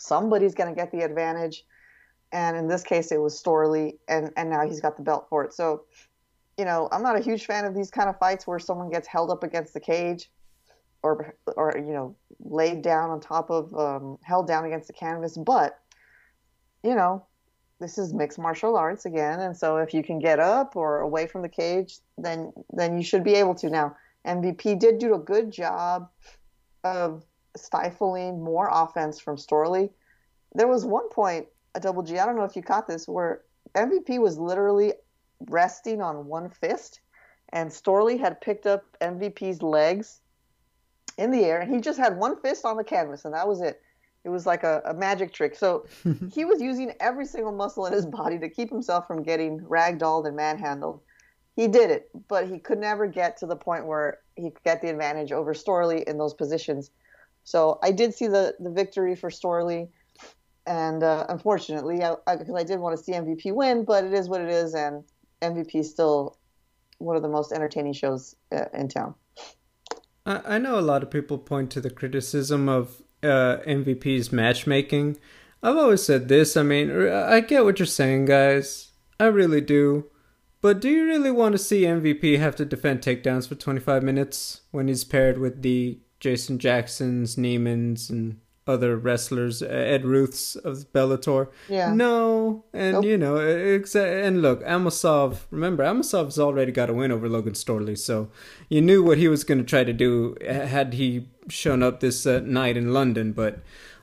[0.03, 1.64] somebody's going to get the advantage.
[2.33, 5.45] And in this case, it was Storley, and, and now he's got the belt for
[5.45, 5.53] it.
[5.53, 5.85] So,
[6.59, 9.07] you know, I'm not a huge fan of these kind of fights where someone gets
[9.07, 10.31] held up against the cage
[11.03, 15.37] or, or you know, laid down on top of, um, held down against the canvas.
[15.37, 15.79] But,
[16.83, 17.27] you know,
[17.81, 19.41] this is mixed martial arts again.
[19.41, 23.05] And so if you can get up or away from the cage, then, then you
[23.05, 23.71] should be able to.
[23.71, 26.09] Now, MVP did do a good job
[26.85, 27.25] of
[27.57, 29.91] stifling more offense from Storley.
[30.55, 33.43] There was one point, a double G, I don't know if you caught this, where
[33.75, 34.95] MVP was literally
[35.49, 37.01] resting on one fist,
[37.51, 40.22] and Storley had picked up MVP's legs
[41.18, 43.61] in the air, and he just had one fist on the canvas, and that was
[43.61, 43.83] it.
[44.25, 45.57] It was like a, a magic trick.
[45.57, 45.87] So
[46.33, 50.27] he was using every single muscle in his body to keep himself from getting ragdolled
[50.27, 51.01] and manhandled.
[51.57, 54.81] He did it, but he could never get to the point where he could get
[54.81, 56.90] the advantage over Storley in those positions.
[57.44, 59.88] So I did see the the victory for Storley,
[60.66, 64.12] and uh, unfortunately, because I, I, I, did want to see MVP win, but it
[64.12, 65.05] is what it is, and
[65.42, 66.38] MVP is still
[66.98, 69.14] one of the most entertaining shows uh, in town.
[70.27, 75.19] I, I know a lot of people point to the criticism of uh, MVP's matchmaking.
[75.63, 76.57] I've always said this.
[76.57, 78.91] I mean, I get what you're saying, guys.
[79.21, 80.07] I really do.
[80.61, 84.63] But do you really want to see MVP have to defend takedowns for 25 minutes
[84.71, 88.39] when he's paired with the Jason Jacksons, Neiman's, and
[88.73, 91.49] other wrestlers, Ed Ruths of Bellator.
[91.69, 91.93] Yeah.
[91.95, 93.05] No, and nope.
[93.05, 95.41] you know, exa- and look, Amosov.
[95.51, 98.31] Remember, Amosov's already got a win over Logan Storley, so
[98.69, 102.27] you knew what he was going to try to do had he shown up this
[102.27, 103.33] uh, night in London.
[103.33, 103.61] But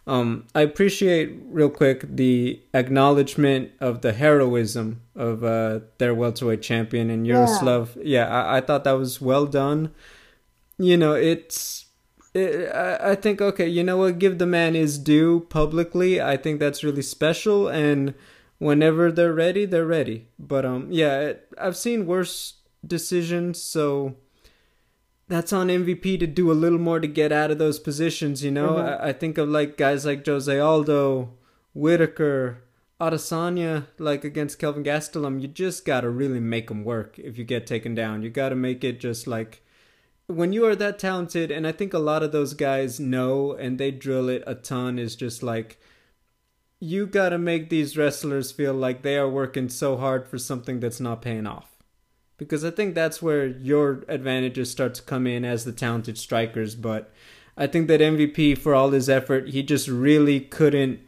[0.07, 7.09] um, I appreciate real quick the acknowledgement of the heroism of uh, their welterweight champion
[7.09, 7.95] and Yaroslav.
[7.97, 9.91] Yeah, yeah I-, I thought that was well done.
[10.77, 11.85] You know, it's
[12.35, 14.19] I think okay, you know what?
[14.19, 16.21] Give the man his due publicly.
[16.21, 17.67] I think that's really special.
[17.67, 18.13] And
[18.59, 20.27] whenever they're ready, they're ready.
[20.37, 24.15] But um, yeah, it, I've seen worse decisions, so
[25.27, 28.43] that's on MVP to do a little more to get out of those positions.
[28.43, 29.03] You know, mm-hmm.
[29.03, 31.31] I, I, think of like guys like Jose Aldo,
[31.73, 32.63] Whittaker,
[33.01, 35.41] Adesanya, like against Kelvin Gastelum.
[35.41, 38.21] You just gotta really make them work if you get taken down.
[38.21, 39.63] You gotta make it just like
[40.29, 43.79] when you are that talented, and I think a lot of those guys know and
[43.79, 44.99] they drill it a ton.
[44.99, 45.79] Is just like
[46.79, 50.79] you got to make these wrestlers feel like they are working so hard for something
[50.79, 51.71] that's not paying off.
[52.37, 56.75] Because I think that's where your advantages start to come in as the talented strikers.
[56.75, 57.11] But
[57.57, 60.99] I think that MVP, for all his effort, he just really couldn't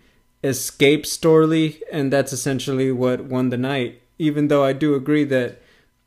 [0.44, 4.02] escape Storley, and that's essentially what won the night.
[4.18, 5.62] Even though I do agree that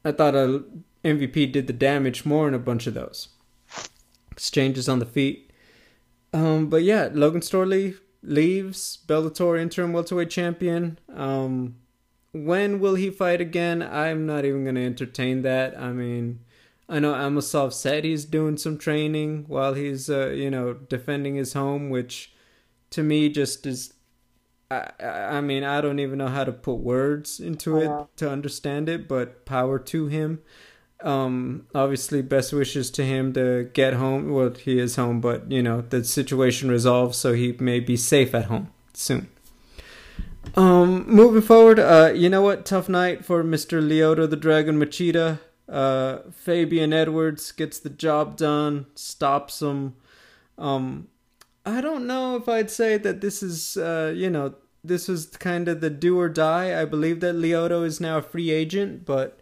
[0.05, 0.64] I thought a
[1.05, 3.29] MVP did the damage more in a bunch of those
[4.31, 5.51] exchanges on the feet.
[6.33, 10.99] Um, but yeah, Logan Storley leaves Bellator interim welterweight champion.
[11.14, 11.77] Um,
[12.33, 13.83] when will he fight again?
[13.83, 15.79] I'm not even going to entertain that.
[15.79, 16.40] I mean,
[16.88, 21.53] I know Amosov said he's doing some training while he's, uh, you know, defending his
[21.53, 22.33] home, which
[22.90, 23.95] to me just is.
[24.71, 28.88] I, I mean, I don't even know how to put words into it to understand
[28.88, 30.43] it, but power to him.
[31.05, 34.33] Um, obviously, best wishes to him to get home.
[34.33, 38.35] Well, he is home, but you know the situation resolved, so he may be safe
[38.35, 39.29] at home soon.
[40.57, 42.64] Um, moving forward, uh, you know what?
[42.64, 43.83] Tough night for Mr.
[43.83, 45.40] Lyoto the Dragon Machida.
[45.69, 49.95] Uh, Fabian Edwards gets the job done, stops him.
[50.57, 51.09] Um,
[51.67, 55.67] I don't know if I'd say that this is, uh, you know, this was kind
[55.69, 56.81] of the do or die.
[56.81, 59.40] I believe that Lyoto is now a free agent, but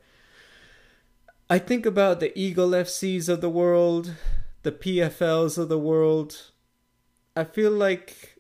[1.53, 4.15] I think about the Eagle FCs of the world,
[4.63, 6.51] the PFLs of the world.
[7.37, 8.39] I feel like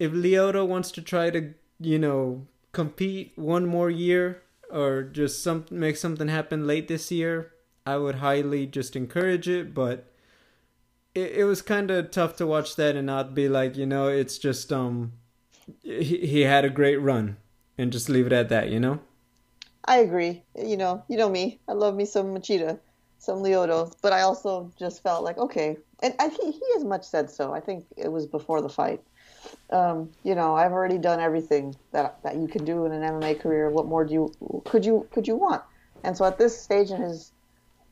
[0.00, 5.66] if Lyoto wants to try to, you know, compete one more year or just some
[5.70, 7.52] make something happen late this year,
[7.86, 10.12] I would highly just encourage it, but
[11.14, 14.08] it, it was kind of tough to watch that and not be like, you know,
[14.08, 15.12] it's just um
[15.84, 17.36] he, he had a great run
[17.78, 18.98] and just leave it at that, you know?
[19.86, 20.42] I agree.
[20.56, 21.60] You know, you know me.
[21.68, 22.80] I love me some Machida,
[23.18, 27.04] some Lyoto, but I also just felt like okay, and I, he he has much
[27.04, 27.52] said so.
[27.52, 29.00] I think it was before the fight.
[29.70, 33.40] Um, you know, I've already done everything that that you can do in an MMA
[33.40, 33.70] career.
[33.70, 35.62] What more do you could you could you want?
[36.02, 37.32] And so at this stage in his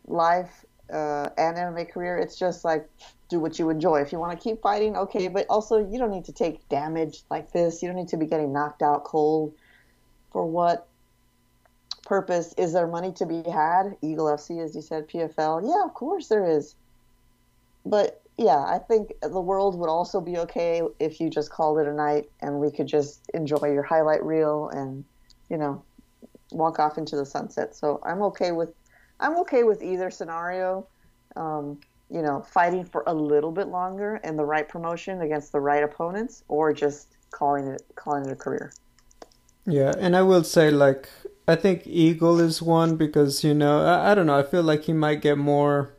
[0.06, 2.88] life uh, and MMA career, it's just like
[3.28, 4.00] do what you enjoy.
[4.00, 7.22] If you want to keep fighting, okay, but also you don't need to take damage
[7.30, 7.82] like this.
[7.82, 9.54] You don't need to be getting knocked out cold
[10.32, 10.88] for what
[12.04, 13.96] purpose is there money to be had?
[14.02, 16.76] Eagle fc as you said pfl yeah of course there is.
[17.86, 21.86] But yeah i think the world would also be okay if you just called it
[21.86, 25.04] a night and we could just enjoy your highlight reel and
[25.48, 25.82] you know
[26.50, 27.74] walk off into the sunset.
[27.74, 28.70] So i'm okay with
[29.20, 30.86] i'm okay with either scenario
[31.36, 31.78] um,
[32.10, 35.82] you know fighting for a little bit longer and the right promotion against the right
[35.82, 38.72] opponents or just calling it calling it a career.
[39.66, 41.08] Yeah and i will say like
[41.46, 44.84] I think Eagle is one because you know I, I don't know I feel like
[44.84, 45.90] he might get more.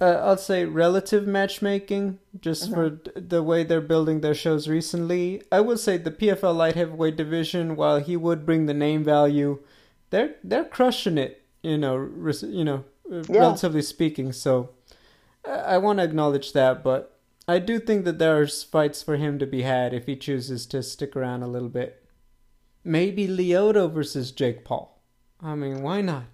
[0.00, 3.10] Uh, I'll say relative matchmaking just for uh-huh.
[3.16, 5.42] the way they're building their shows recently.
[5.52, 9.58] I would say the PFL light heavyweight division, while he would bring the name value,
[10.08, 11.42] they're they're crushing it.
[11.62, 13.40] You know, res, you know, uh, yeah.
[13.40, 14.32] relatively speaking.
[14.32, 14.70] So
[15.46, 19.38] I, I want to acknowledge that, but I do think that there's fights for him
[19.38, 21.99] to be had if he chooses to stick around a little bit.
[22.84, 25.00] Maybe Lyoto versus Jake Paul.
[25.42, 26.24] I mean, why not?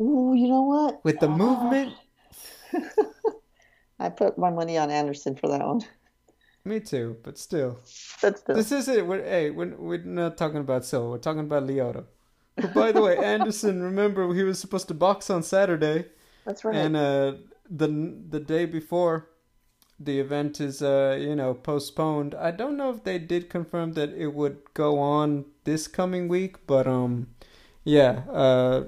[0.00, 1.04] Ooh, you know what?
[1.04, 1.94] With the uh, movement.
[4.00, 5.82] I put my money on Anderson for that one.
[6.64, 7.80] Me too, but still.
[8.20, 8.54] But still.
[8.54, 9.06] This is it.
[9.06, 11.10] We're, hey, we're, we're not talking about Silva.
[11.10, 12.04] We're talking about Lyoto.
[12.56, 16.06] But by the way, Anderson, remember he was supposed to box on Saturday.
[16.44, 16.76] That's right.
[16.76, 17.34] And uh,
[17.70, 17.88] the
[18.28, 19.28] the day before,
[20.00, 22.34] the event is uh you know postponed.
[22.34, 26.66] I don't know if they did confirm that it would go on this coming week,
[26.66, 27.28] but um
[27.84, 28.84] yeah, uh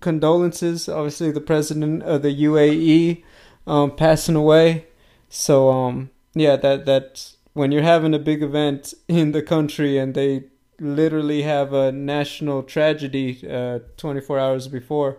[0.00, 3.22] condolences obviously the president of the UAE
[3.66, 4.86] um passing away.
[5.28, 10.14] So um yeah, that that when you're having a big event in the country and
[10.14, 10.44] they
[10.80, 15.18] literally have a national tragedy uh 24 hours before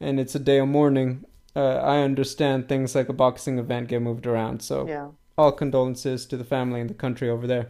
[0.00, 1.24] and it's a day of mourning
[1.56, 4.62] uh, I understand things like a boxing event get moved around.
[4.62, 5.08] So yeah.
[5.36, 7.68] all condolences to the family and the country over there.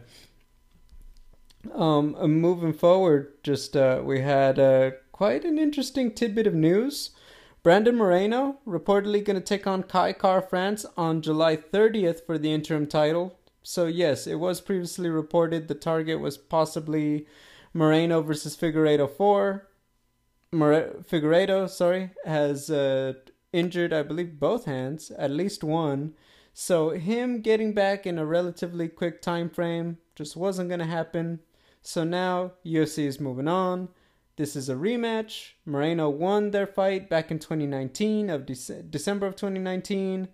[1.73, 7.11] Um, moving forward, just uh, we had uh, quite an interesting tidbit of news.
[7.61, 12.53] Brandon Moreno reportedly going to take on Kai Kara France on July 30th for the
[12.53, 13.37] interim title.
[13.63, 17.27] So yes, it was previously reported the target was possibly
[17.73, 19.67] Moreno versus Figueiredo four.
[20.51, 23.13] More- Figueiredo, sorry, has uh,
[23.53, 26.13] injured, I believe, both hands, at least one.
[26.53, 31.39] So him getting back in a relatively quick time frame just wasn't gonna happen.
[31.81, 33.89] So now UFC is moving on.
[34.35, 35.51] This is a rematch.
[35.65, 40.29] Moreno won their fight back in 2019 of Dece- December of 2019.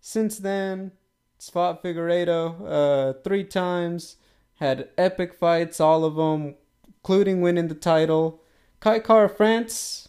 [0.00, 0.92] Since then,
[1.36, 4.16] it's fought Figueiredo uh, three times.
[4.56, 6.54] Had epic fights, all of them,
[6.86, 8.42] including winning the title.
[8.78, 10.08] Kai Kara France,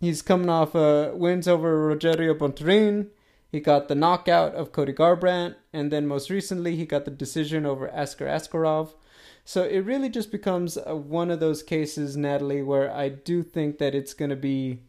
[0.00, 3.08] he's coming off uh, wins over Rogerio Bontorin.
[3.50, 7.64] He got the knockout of Cody Garbrandt, and then most recently he got the decision
[7.64, 8.90] over Askar Askarov.
[9.44, 13.78] So it really just becomes uh, one of those cases, Natalie, where I do think
[13.78, 14.80] that it's going to be.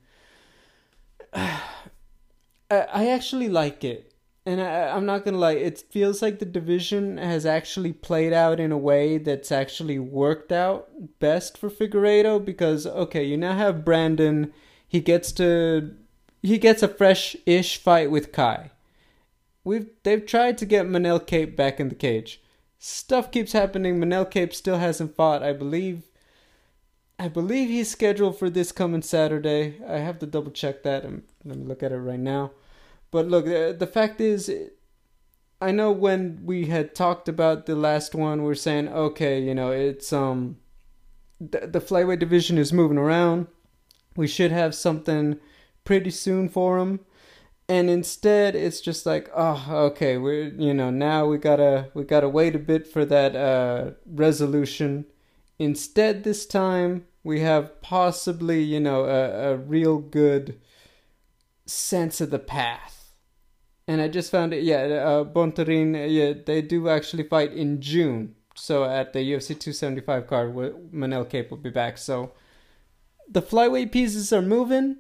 [1.34, 4.14] I actually like it.
[4.46, 8.34] And I, I'm not going to lie, it feels like the division has actually played
[8.34, 13.56] out in a way that's actually worked out best for Figueiredo because, okay, you now
[13.56, 14.54] have Brandon.
[14.90, 15.96] He gets to.
[16.42, 18.72] He gets a fresh ish fight with Kai.
[19.64, 22.42] We've they've tried to get Manel Kape back in the cage
[22.80, 24.00] stuff keeps happening.
[24.00, 25.44] Manel Kape still hasn't fought.
[25.44, 26.04] I believe.
[27.22, 29.76] I believe he's scheduled for this coming Saturday.
[29.86, 31.04] I have to double check that.
[31.04, 32.52] and let me look at it right now.
[33.12, 34.50] But look, the, the fact is,
[35.60, 39.54] I know when we had talked about the last one, we are saying, okay, you
[39.54, 40.60] know, it's um,
[41.42, 43.48] the, the flyweight division is moving around.
[44.16, 45.40] We should have something
[45.84, 47.00] pretty soon for him
[47.70, 52.28] and instead it's just like oh okay we're you know now we gotta we gotta
[52.28, 55.06] wait a bit for that uh, resolution.
[55.60, 60.60] Instead this time we have possibly you know a, a real good
[61.68, 62.96] sense of the path.
[63.88, 68.36] And i just found it yeah uh, bontorin yeah they do actually fight in june.
[68.56, 70.56] So at the ufc 275 card
[70.92, 72.00] Manel Kape will be back.
[72.00, 72.32] So
[73.30, 74.98] the flyweight pieces are moving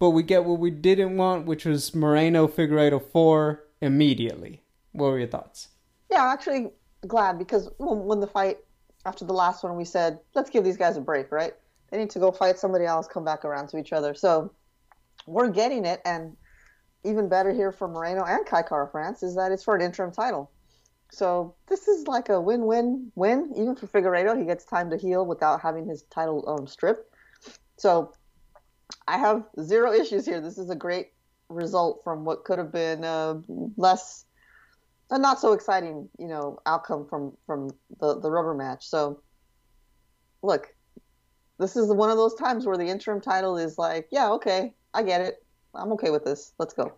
[0.00, 4.62] but we get what we didn't want, which was Moreno Figueiredo 4 immediately.
[4.92, 5.68] What were your thoughts?
[6.10, 6.70] Yeah, I'm actually
[7.06, 8.58] glad because when the fight
[9.04, 11.52] after the last one, we said, let's give these guys a break, right?
[11.90, 14.14] They need to go fight somebody else, come back around to each other.
[14.14, 14.52] So
[15.26, 16.34] we're getting it, and
[17.04, 20.12] even better here for Moreno and Kai Kara France is that it's for an interim
[20.12, 20.50] title.
[21.10, 24.38] So this is like a win-win-win, even for Figueiredo.
[24.38, 27.09] He gets time to heal without having his title um, stripped.
[27.80, 28.12] So
[29.08, 30.42] I have zero issues here.
[30.42, 31.12] This is a great
[31.48, 33.40] result from what could have been a
[33.78, 34.26] less,
[35.10, 38.86] a not so exciting, you know, outcome from from the the rubber match.
[38.86, 39.22] So,
[40.42, 40.74] look,
[41.58, 45.02] this is one of those times where the interim title is like, yeah, okay, I
[45.02, 45.42] get it.
[45.74, 46.52] I'm okay with this.
[46.58, 46.92] Let's go.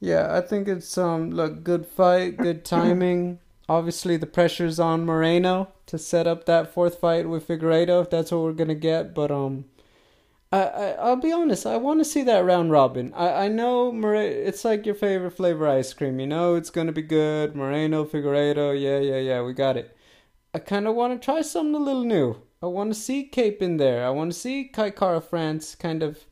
[0.00, 3.38] Yeah, I think it's um look good fight, good timing.
[3.72, 8.30] Obviously, the pressure's on Moreno to set up that fourth fight with Figueiredo if that's
[8.30, 9.14] what we're gonna get.
[9.14, 9.64] But um,
[10.52, 11.64] I, I I'll be honest.
[11.64, 13.14] I want to see that round robin.
[13.14, 16.20] I I know More- it's like your favorite flavor ice cream.
[16.20, 17.56] You know it's gonna be good.
[17.56, 19.40] Moreno, Figueiredo, yeah, yeah, yeah.
[19.42, 19.96] We got it.
[20.54, 22.42] I kind of want to try something a little new.
[22.62, 24.04] I want to see Kape in there.
[24.06, 26.26] I want to see Kai Kara France kind of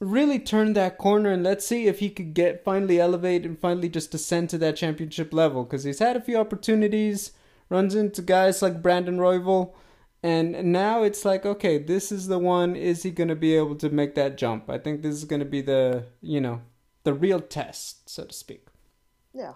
[0.00, 3.88] really turn that corner and let's see if he could get finally elevate and finally
[3.88, 7.32] just ascend to that championship level because he's had a few opportunities.
[7.70, 9.74] Runs into guys like Brandon Royval
[10.22, 12.74] and now it's like, okay, this is the one.
[12.74, 14.68] Is he going to be able to make that jump?
[14.68, 16.62] I think this is going to be the, you know,
[17.04, 18.66] the real test, so to speak.
[19.32, 19.54] Yeah.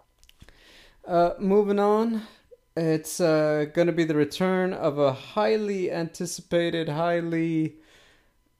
[1.06, 2.22] Uh, moving on,
[2.76, 7.76] it's uh, going to be the return of a highly anticipated, highly,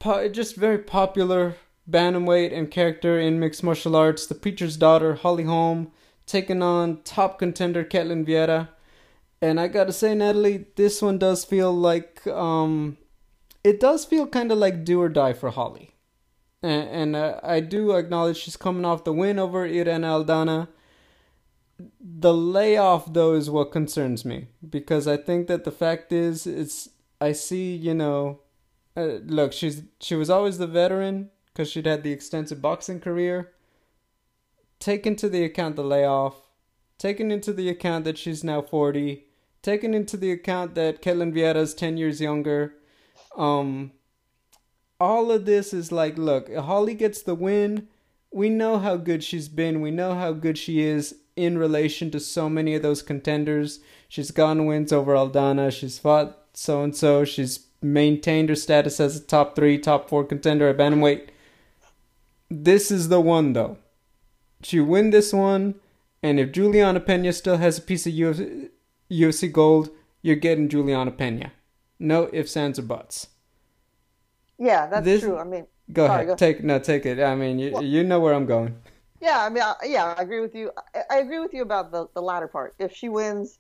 [0.01, 1.55] po- just very popular
[1.89, 5.91] bantamweight and character in mixed martial arts, the preacher's daughter, Holly Holm,
[6.27, 8.69] taking on top contender Ketlen Vieira.
[9.41, 12.97] And I gotta say, Natalie, this one does feel like um,
[13.65, 15.95] it does feel kind of like do or die for Holly.
[16.63, 20.69] And, and uh, I do acknowledge she's coming off the win over Irene Aldana.
[22.01, 26.89] The layoff, though, is what concerns me because I think that the fact is, it's
[27.21, 28.41] I see, you know,
[28.97, 33.53] uh, look, she's she was always the veteran because she'd had the extensive boxing career.
[34.79, 36.51] Take into the account the layoff,
[36.99, 39.27] taken into the account that she's now forty,
[39.63, 42.75] taken into the account that Ketlen Vieira is 10 years younger,
[43.37, 43.93] um,
[45.01, 47.89] all of this is like, look, Holly gets the win.
[48.33, 49.81] We know how good she's been.
[49.81, 53.81] We know how good she is in relation to so many of those contenders.
[54.09, 55.73] She's gotten wins over Aldana.
[55.73, 57.25] She's fought so and so.
[57.25, 61.29] She's maintained her status as a top three, top four contender at bantamweight.
[62.53, 63.79] This is the one, though.
[64.63, 65.77] She win this one
[66.23, 68.69] And if Juliana Pena still has a piece of UFC,
[69.11, 69.91] UFC gold,
[70.21, 71.53] you're getting Juliana Pena.
[71.99, 73.29] No ifs, ands, or buts.
[74.59, 75.39] Yeah, that's this, true.
[75.39, 76.27] I mean, go sorry, ahead.
[76.29, 76.35] Go.
[76.37, 77.21] Take no, take it.
[77.21, 78.77] I mean, you, well, you know where I'm going.
[79.21, 80.71] Yeah, I mean, I, yeah, I agree with you.
[80.95, 82.75] I, I, agree with you about the the latter part.
[82.79, 83.59] If she wins,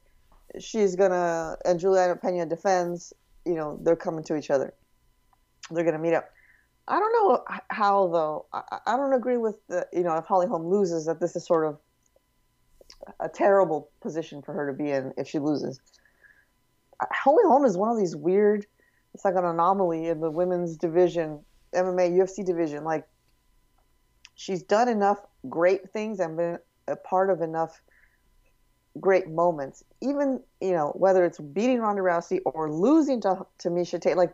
[0.61, 3.13] she's gonna and Juliana Pena defends.
[3.45, 4.75] You know, they're coming to each other.
[5.71, 6.31] They're gonna meet up.
[6.89, 8.47] I don't know how though.
[8.53, 11.47] I, I don't agree with the you know if Holly Holm loses that this is
[11.47, 11.79] sort of
[13.21, 15.81] a terrible position for her to be in if she loses.
[17.01, 18.67] Uh, Holly Holm is one of these weird.
[19.15, 21.41] It's like an anomaly in the women's division,
[21.75, 22.85] MMA UFC division.
[22.85, 23.07] Like
[24.35, 25.19] she's done enough
[25.49, 26.59] great things and been
[26.89, 27.81] a part of enough
[29.01, 29.85] great moments.
[30.01, 34.17] Even you know whether it's beating Ronda Rousey or losing to to Miesha Tate.
[34.17, 34.33] Like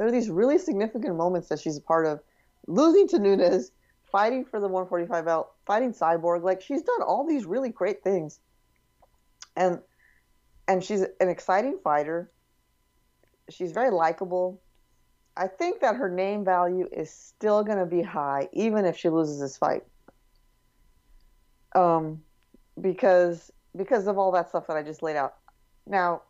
[0.00, 2.20] there are these really significant moments that she's a part of.
[2.66, 3.70] Losing to Nunes,
[4.10, 6.42] fighting for the 145 belt, fighting Cyborg.
[6.42, 8.40] Like she's done all these really great things,
[9.58, 9.78] and
[10.68, 12.32] and she's an exciting fighter.
[13.50, 14.62] She's very likable.
[15.36, 19.10] I think that her name value is still going to be high, even if she
[19.10, 19.82] loses this fight.
[21.74, 22.22] Um,
[22.80, 25.34] because because of all that stuff that I just laid out.
[25.86, 26.22] Now,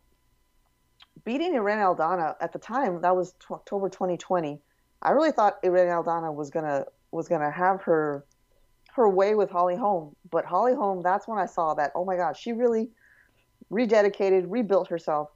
[1.24, 4.60] beating Irene Aldana at the time, that was t- October 2020.
[5.02, 8.24] I really thought Irene Aldana was gonna was gonna have her
[8.92, 11.92] her way with Holly Holm, but Holly Holm, that's when I saw that.
[11.94, 12.90] Oh my God, she really
[13.70, 15.30] rededicated, rebuilt herself,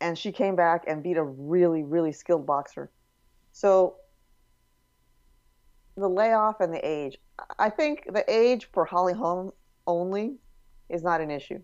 [0.00, 2.90] and she came back and beat a really, really skilled boxer.
[3.52, 3.96] So
[5.96, 7.18] the layoff and the age.
[7.58, 9.52] I think the age for Holly Holm
[9.86, 10.36] only
[10.88, 11.60] is not an issue.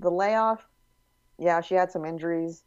[0.00, 0.66] The layoff,
[1.38, 2.62] yeah, she had some injuries,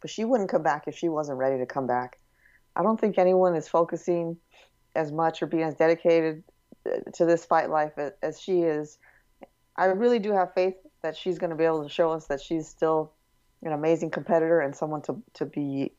[0.00, 2.18] but she wouldn't come back if she wasn't ready to come back.
[2.74, 4.36] I don't think anyone is focusing
[4.94, 6.42] as much or being as dedicated
[6.86, 8.98] uh, to this fight life as she is.
[9.76, 12.40] I really do have faith that she's going to be able to show us that
[12.40, 13.12] she's still
[13.62, 15.92] an amazing competitor and someone to to be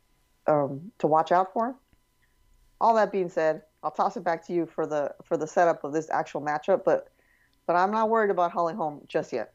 [0.47, 1.75] um, to watch out for.
[2.79, 5.83] All that being said, I'll toss it back to you for the for the setup
[5.83, 7.09] of this actual matchup, but
[7.65, 9.53] but I'm not worried about Holly Holm just yet.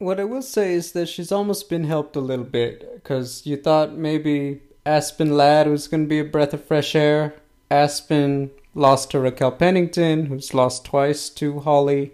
[0.00, 3.58] What I will say is that she's almost been helped a little bit because you
[3.58, 7.34] thought maybe Aspen Ladd was going to be a breath of fresh air.
[7.70, 12.12] Aspen lost to Raquel Pennington, who's lost twice to Holly.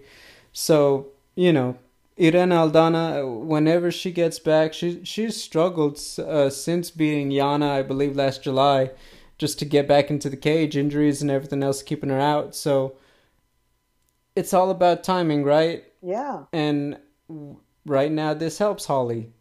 [0.51, 1.77] So, you know,
[2.19, 8.17] Irene Aldana, whenever she gets back, she she's struggled uh, since beating Yana, I believe,
[8.17, 8.91] last July,
[9.37, 10.75] just to get back into the cage.
[10.75, 12.53] Injuries and everything else keeping her out.
[12.53, 12.97] So
[14.35, 15.85] it's all about timing, right?
[16.01, 16.43] Yeah.
[16.51, 16.97] And
[17.87, 19.31] right now, this helps Holly.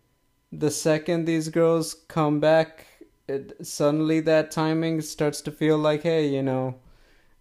[0.53, 2.87] The second these girls come back,
[3.29, 6.77] it, suddenly that timing starts to feel like, hey, you know.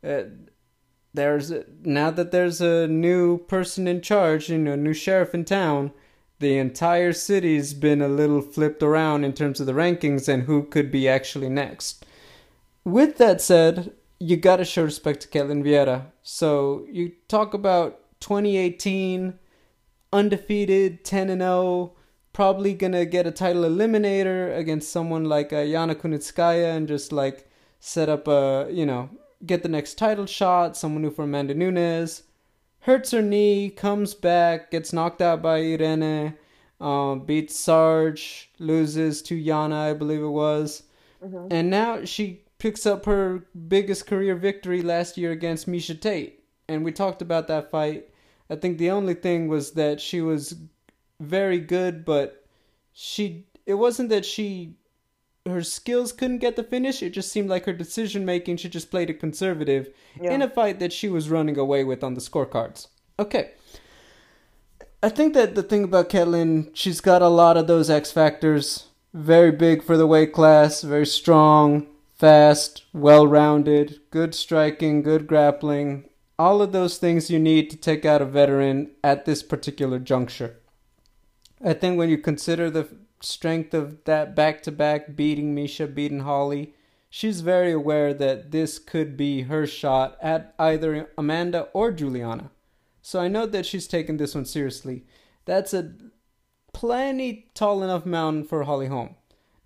[0.04, 0.24] Uh,
[1.14, 1.54] there's
[1.84, 5.92] now that there's a new person in charge, you know, new sheriff in town,
[6.40, 10.64] the entire city's been a little flipped around in terms of the rankings and who
[10.64, 12.06] could be actually next.
[12.84, 16.08] With that said, you gotta show respect to Ketlen Vieira.
[16.22, 19.40] So you talk about 2018,
[20.12, 21.94] undefeated, 10 and 0,
[22.34, 27.50] probably gonna get a title eliminator against someone like uh, Yana Kunitskaya and just like
[27.80, 29.10] set up a you know
[29.46, 32.24] get the next title shot, someone new for Amanda Nunes.
[32.80, 36.36] Hurts her knee, comes back, gets knocked out by Irene,
[36.80, 40.84] uh, beats Sarge, loses to Yana, I believe it was.
[41.24, 41.48] Mm-hmm.
[41.50, 46.44] And now she picks up her biggest career victory last year against Miesha Tate.
[46.68, 48.10] And we talked about that fight.
[48.50, 50.56] I think the only thing was that she was
[51.20, 52.46] very good, but
[52.94, 54.76] she it wasn't that she
[55.48, 57.04] her skills couldn't get the finish.
[57.04, 59.90] It just seemed like her decision making, she just played it conservative
[60.20, 60.32] yeah.
[60.32, 62.88] in a fight that she was running away with on the scorecards.
[63.20, 63.52] Okay.
[65.04, 68.88] I think that the thing about Ketlen, she's got a lot of those X factors.
[69.14, 76.10] Very big for the weight class, very strong, fast, well rounded, good striking, good grappling.
[76.38, 80.58] All of those things you need to take out a veteran at this particular juncture.
[81.64, 82.90] I think when you consider the
[83.22, 86.74] strength of that back to back beating Miesha, beating Holly,
[87.10, 92.52] she's very aware that this could be her shot at either Amanda or Juliana.
[93.02, 95.06] So I know that she's taking this one seriously.
[95.46, 95.94] That's a
[96.74, 99.16] plenty tall enough mountain for Holly Holm.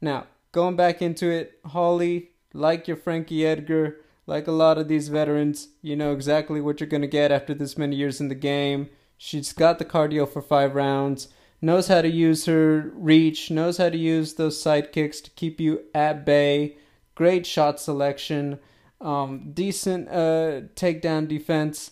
[0.01, 3.97] Now, going back into it, Holly, like your Frankie Edgar,
[4.29, 7.53] like a lot of these veterans, you know exactly what you're going to get after
[7.53, 8.89] this many years in the game.
[9.17, 11.27] She's got the cardio for five rounds
[11.61, 15.59] knows how to use her reach, knows how to use those side kicks to keep
[15.59, 16.77] you at bay.
[17.15, 18.59] Great shot selection,
[19.01, 21.91] um, decent uh, takedown defense.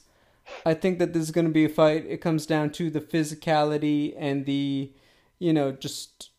[0.66, 2.06] I think that this is going to be a fight.
[2.08, 4.94] It comes down to the physicality and the,
[5.40, 6.30] you know, just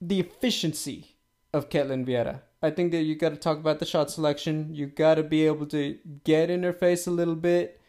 [0.00, 1.16] the efficiency
[1.52, 2.42] of Ketlen Vieira.
[2.62, 4.72] I think that you got to talk about the shot selection.
[4.72, 7.80] You got to be able to get in her face a little bit.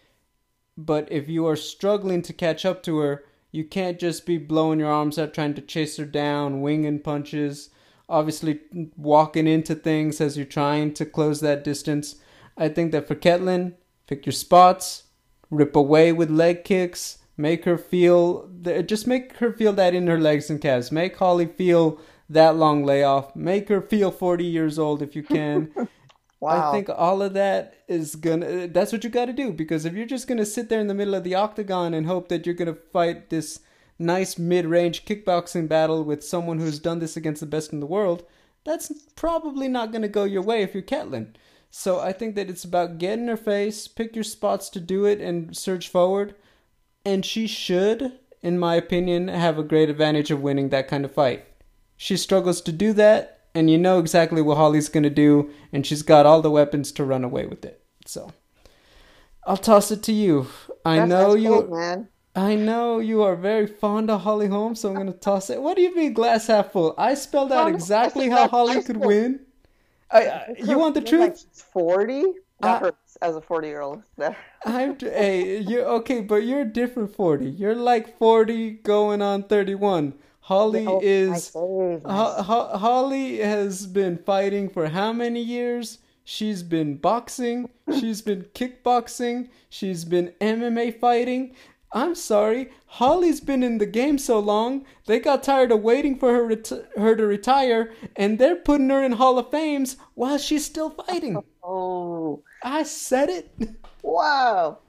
[0.75, 4.79] But if you are struggling to catch up to her, you can't just be blowing
[4.79, 7.69] your arms out trying to chase her down, winging punches,
[8.09, 8.61] obviously
[8.97, 12.15] walking into things as you're trying to close that distance.
[12.57, 13.75] I think that for Ketlen,
[14.07, 15.03] pick your spots,
[15.51, 18.49] rip away with leg kicks, make her feel
[18.85, 20.91] just make her feel that in her legs and calves.
[20.91, 21.99] Make Holly feel
[22.29, 23.35] that long layoff.
[23.35, 25.71] Make her feel 40 years old if you can.
[26.39, 26.69] wow.
[26.69, 28.67] I think all of that is gonna.
[28.67, 30.93] That's what you got to do because if you're just gonna sit there in the
[30.93, 33.59] middle of the octagon and hope that you're gonna fight this
[33.99, 38.25] nice mid-range kickboxing battle with someone who's done this against the best in the world,
[38.63, 41.35] that's probably not gonna go your way if you're Ketlen.
[41.75, 45.19] So I think that it's about getting her face, pick your spots to do it,
[45.19, 46.35] and surge forward.
[47.03, 51.11] And she should, in my opinion, have a great advantage of winning that kind of
[51.11, 51.45] fight.
[52.03, 56.01] She struggles to do that, and you know exactly what Holly's to do, and she's
[56.01, 57.81] got all the weapons to run away with it.
[58.05, 58.33] So
[59.47, 60.47] I'll toss it to you.
[60.83, 61.69] I That's know you.
[61.71, 62.09] Man.
[62.35, 65.61] I know you are very fond of Holly Holm, so I'm to toss it.
[65.61, 66.93] What do you mean glass half full?
[66.97, 69.39] I spelled out exactly how Holly could win.
[70.11, 71.45] I, I, you want the truth?
[71.71, 72.25] Forty.
[72.59, 74.03] That hurts as a forty-year-old.
[74.65, 76.19] I'm hey, you okay?
[76.19, 77.15] But you're different.
[77.15, 77.49] Forty.
[77.49, 80.15] You're like forty, going on thirty-one.
[80.47, 85.99] Holly oh, is Ho- Ho- Holly has been fighting for how many years?
[86.25, 91.55] She's been boxing, she's been kickboxing, she's been MMA fighting.
[91.93, 96.33] I'm sorry, Holly's been in the game so long, they got tired of waiting for
[96.33, 96.61] her,
[96.97, 101.41] her to retire, and they're putting her in Hall of Fames while she's still fighting.
[101.63, 102.43] Oh.
[102.61, 103.49] I said it.
[104.05, 104.79] Wow.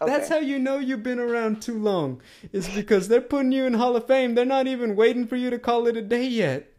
[0.00, 0.10] Okay.
[0.10, 2.20] That's how you know you've been around too long.
[2.52, 4.34] Is because they're putting you in Hall of Fame.
[4.34, 6.70] They're not even waiting for you to call it a day yet.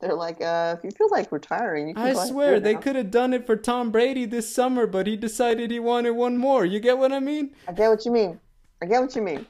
[0.00, 2.16] They're like, uh, if you feel like retiring, you can.
[2.16, 5.70] I swear they could have done it for Tom Brady this summer, but he decided
[5.70, 6.64] he wanted one more.
[6.64, 7.54] You get what I mean?
[7.66, 8.38] I get what you mean.
[8.82, 9.46] I get what you mean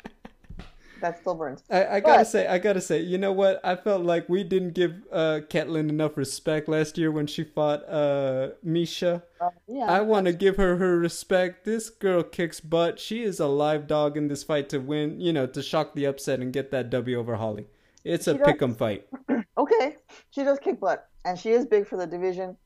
[1.01, 1.63] that still burns.
[1.71, 3.61] I, I gotta say, I gotta say, you know what?
[3.65, 8.51] I felt like we didn't give uh, enough respect last year when she fought uh,
[8.65, 9.23] Miesha.
[9.41, 11.65] Uh, yeah, I want to give her her respect.
[11.65, 12.99] This girl kicks butt.
[12.99, 15.21] She is a live dog in this fight to win.
[15.21, 17.67] You know, to shock the upset and get that W over Holly.
[18.05, 19.07] It's a pick 'em fight.
[19.59, 19.97] okay,
[20.31, 22.57] she does kick butt, and she is big for the division,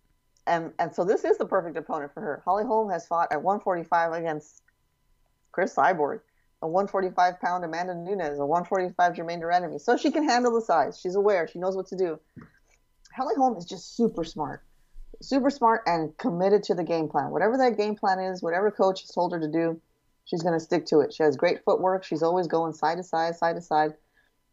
[0.46, 2.42] and and so this is the perfect opponent for her.
[2.44, 4.62] Holly Holm has fought at 145 against
[5.52, 6.20] Cris Cyborg
[6.62, 10.98] a 145 pound Amanda Nunes, a 145 Germaine de So she can handle the size.
[11.00, 11.48] She's aware.
[11.48, 12.20] She knows what to do.
[13.14, 14.62] Holly Holm is just super smart,
[15.22, 17.30] super smart and committed to the game plan.
[17.30, 19.80] Whatever that game plan is, whatever coach has told her to do,
[20.26, 21.12] she's going to stick to it.
[21.12, 22.04] She has great footwork.
[22.04, 23.94] She's always going side to side, side to side.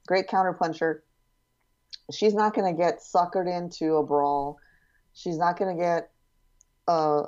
[0.08, 1.04] Great counter puncher.
[2.12, 4.58] She's not going to get suckered into a brawl.
[5.14, 6.10] She's not going to get,
[6.88, 7.24] uh,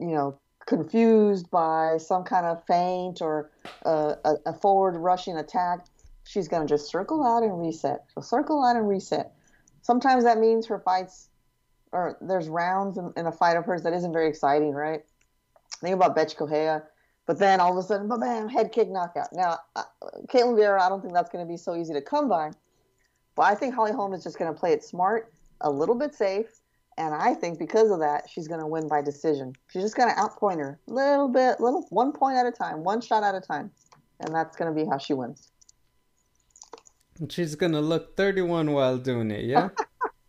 [0.00, 3.50] you know, confused by some kind of feint or
[3.84, 5.86] uh, a, a, forward rushing attack,
[6.24, 8.04] she's going to just circle out and reset.
[8.12, 9.34] She'll circle out and reset.
[9.82, 11.28] Sometimes that means her fights,
[11.90, 15.00] or there's rounds in, in a fight of hers that isn't very exciting, right?
[15.80, 16.84] Think about Bethe Correia.
[17.26, 19.32] But then all of a sudden, bam, head kick knockout.
[19.32, 19.84] Now, uh,
[20.26, 22.50] Ketlen Vieira, I don't think that's going to be so easy to come by.
[23.36, 26.14] But I think Holly Holm is just going to play it smart, a little bit
[26.14, 26.61] safe,
[26.98, 29.54] and I think because of that, she's going to win by decision.
[29.70, 32.84] She's just going to outpoint her a little bit, little one point at a time,
[32.84, 33.70] one shot at a time,
[34.20, 35.50] and that's going to be how she wins.
[37.28, 39.68] She's going to look 31 while doing it, yeah.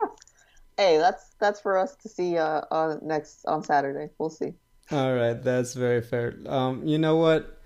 [0.77, 4.11] hey, that's that's for us to see uh, on next on Saturday.
[4.17, 4.53] We'll see.
[4.91, 6.37] All right, that's very fair.
[6.45, 7.59] Um, you know what?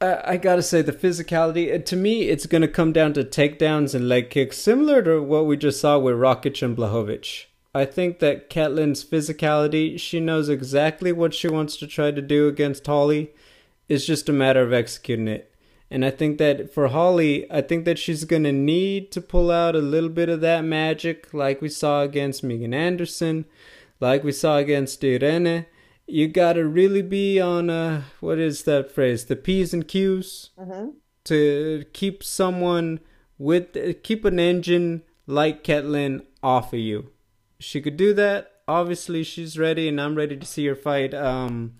[0.00, 1.84] I, I gotta say the physicality.
[1.84, 5.56] To me, it's gonna come down to takedowns and leg kicks, similar to what we
[5.56, 7.46] just saw with Rakic and Blachowicz.
[7.74, 12.46] I think that Ketlen's physicality, she knows exactly what she wants to try to do
[12.46, 13.32] against Holly.
[13.88, 15.52] It's just a matter of executing it.
[15.90, 19.50] And I think that for Holly, I think that she's going to need to pull
[19.50, 23.44] out a little bit of that magic, like we saw against Megan Anderson,
[24.00, 25.66] like we saw against Irene.
[26.06, 29.24] You got to really be on, uh, what is that phrase?
[29.24, 30.90] The P's and Q's mm-hmm.
[31.24, 33.00] to keep someone
[33.36, 37.10] with, keep an engine like Ketlen off of you
[37.58, 38.52] she could do that.
[38.66, 41.12] Obviously, she's ready, and I'm ready to see her fight.
[41.12, 41.74] Um,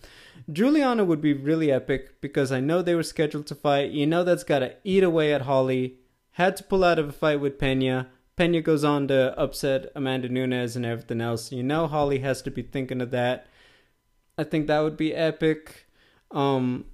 [0.52, 3.90] Juliana would be really epic because I know they were scheduled to fight.
[3.90, 5.98] You know that's got to eat away at Holly.
[6.32, 8.08] Had to pull out of a fight with Pena.
[8.36, 11.52] Pena goes on to upset Amanda Nunes and everything else.
[11.52, 13.46] You know Holly has to be thinking of that.
[14.36, 15.86] I think that would be epic.
[16.30, 16.86] Um,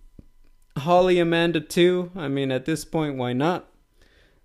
[0.77, 2.11] Holly Amanda too.
[2.15, 3.69] I mean, at this point, why not?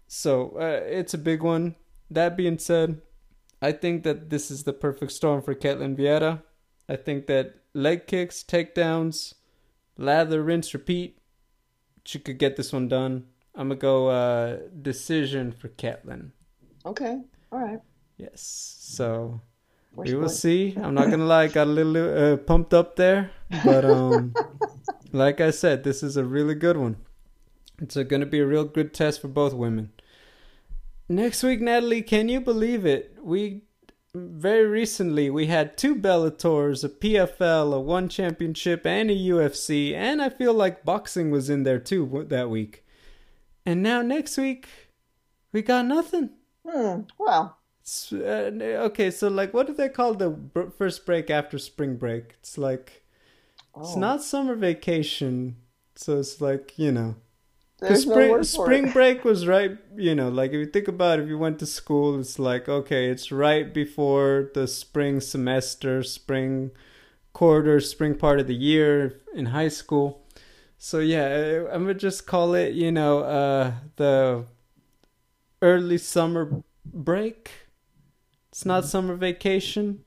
[0.07, 1.75] So uh, it's a big one.
[2.09, 3.01] That being said,
[3.65, 6.43] I think that this is the perfect storm for Ketlen Vieira.
[6.87, 9.33] I think that leg kicks, takedowns,
[9.97, 11.17] lather, rinse, repeat.
[12.03, 13.25] She could get this one done.
[13.55, 16.29] I'm gonna go uh, decision for Ketlen.
[16.85, 17.21] Okay.
[17.51, 17.79] All right.
[18.17, 18.77] Yes.
[18.81, 19.41] So
[19.95, 20.75] We're we will see.
[20.77, 23.31] I'm not gonna lie, got a little uh, pumped up there,
[23.63, 24.35] but um,
[25.11, 26.97] like I said, this is a really good one.
[27.81, 29.89] It's gonna be a real good test for both women.
[31.07, 33.17] Next week, Natalie, can you believe it?
[33.21, 33.61] We
[34.15, 40.21] very recently we had two Bellators, a PFL, a One Championship, and a UFC, and
[40.21, 42.85] I feel like boxing was in there too that week.
[43.65, 44.67] And now next week,
[45.51, 46.29] we got nothing.
[46.67, 47.01] Hmm.
[47.19, 47.57] Well,
[48.11, 52.35] uh, okay, so like, what do they call the br- first break after spring break?
[52.39, 53.03] It's like
[53.77, 55.57] it's oh, not summer vacation,
[55.95, 57.15] so it's like you know,
[57.79, 58.93] There's because no spring word for spring it.
[58.93, 59.77] break was right.
[59.95, 62.67] You know, like if you think about it, if you went to school, it's like
[62.69, 66.71] okay, it's right before the spring semester, spring
[67.33, 70.23] quarter, spring part of the year in high school.
[70.77, 74.45] So yeah, I'm gonna just call it, you know, uh, the
[75.61, 77.51] early summer break.
[78.51, 80.05] It's not summer vacation.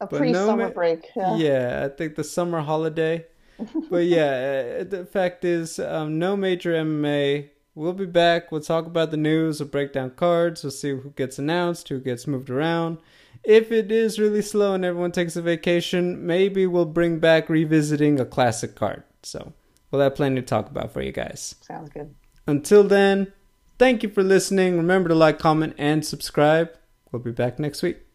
[0.00, 1.10] A pre-summer ma- break.
[1.16, 1.36] Yeah.
[1.36, 3.26] Yeah, I think the summer holiday.
[3.90, 7.50] But yeah, uh, the fact is, um, no major MMA.
[7.74, 8.50] We'll be back.
[8.50, 9.60] We'll talk about the news.
[9.60, 10.62] We'll break down cards.
[10.62, 12.98] We'll see who gets announced, who gets moved around.
[13.42, 18.20] If it is really slow and everyone takes a vacation, maybe we'll bring back revisiting
[18.20, 19.02] a classic card.
[19.22, 19.54] So
[19.90, 21.54] we'll have plenty to talk about for you guys.
[21.62, 22.14] Sounds good.
[22.46, 23.32] Until then,
[23.78, 24.76] thank you for listening.
[24.76, 26.70] Remember to like, comment, and subscribe.
[27.12, 28.09] We'll be back next week.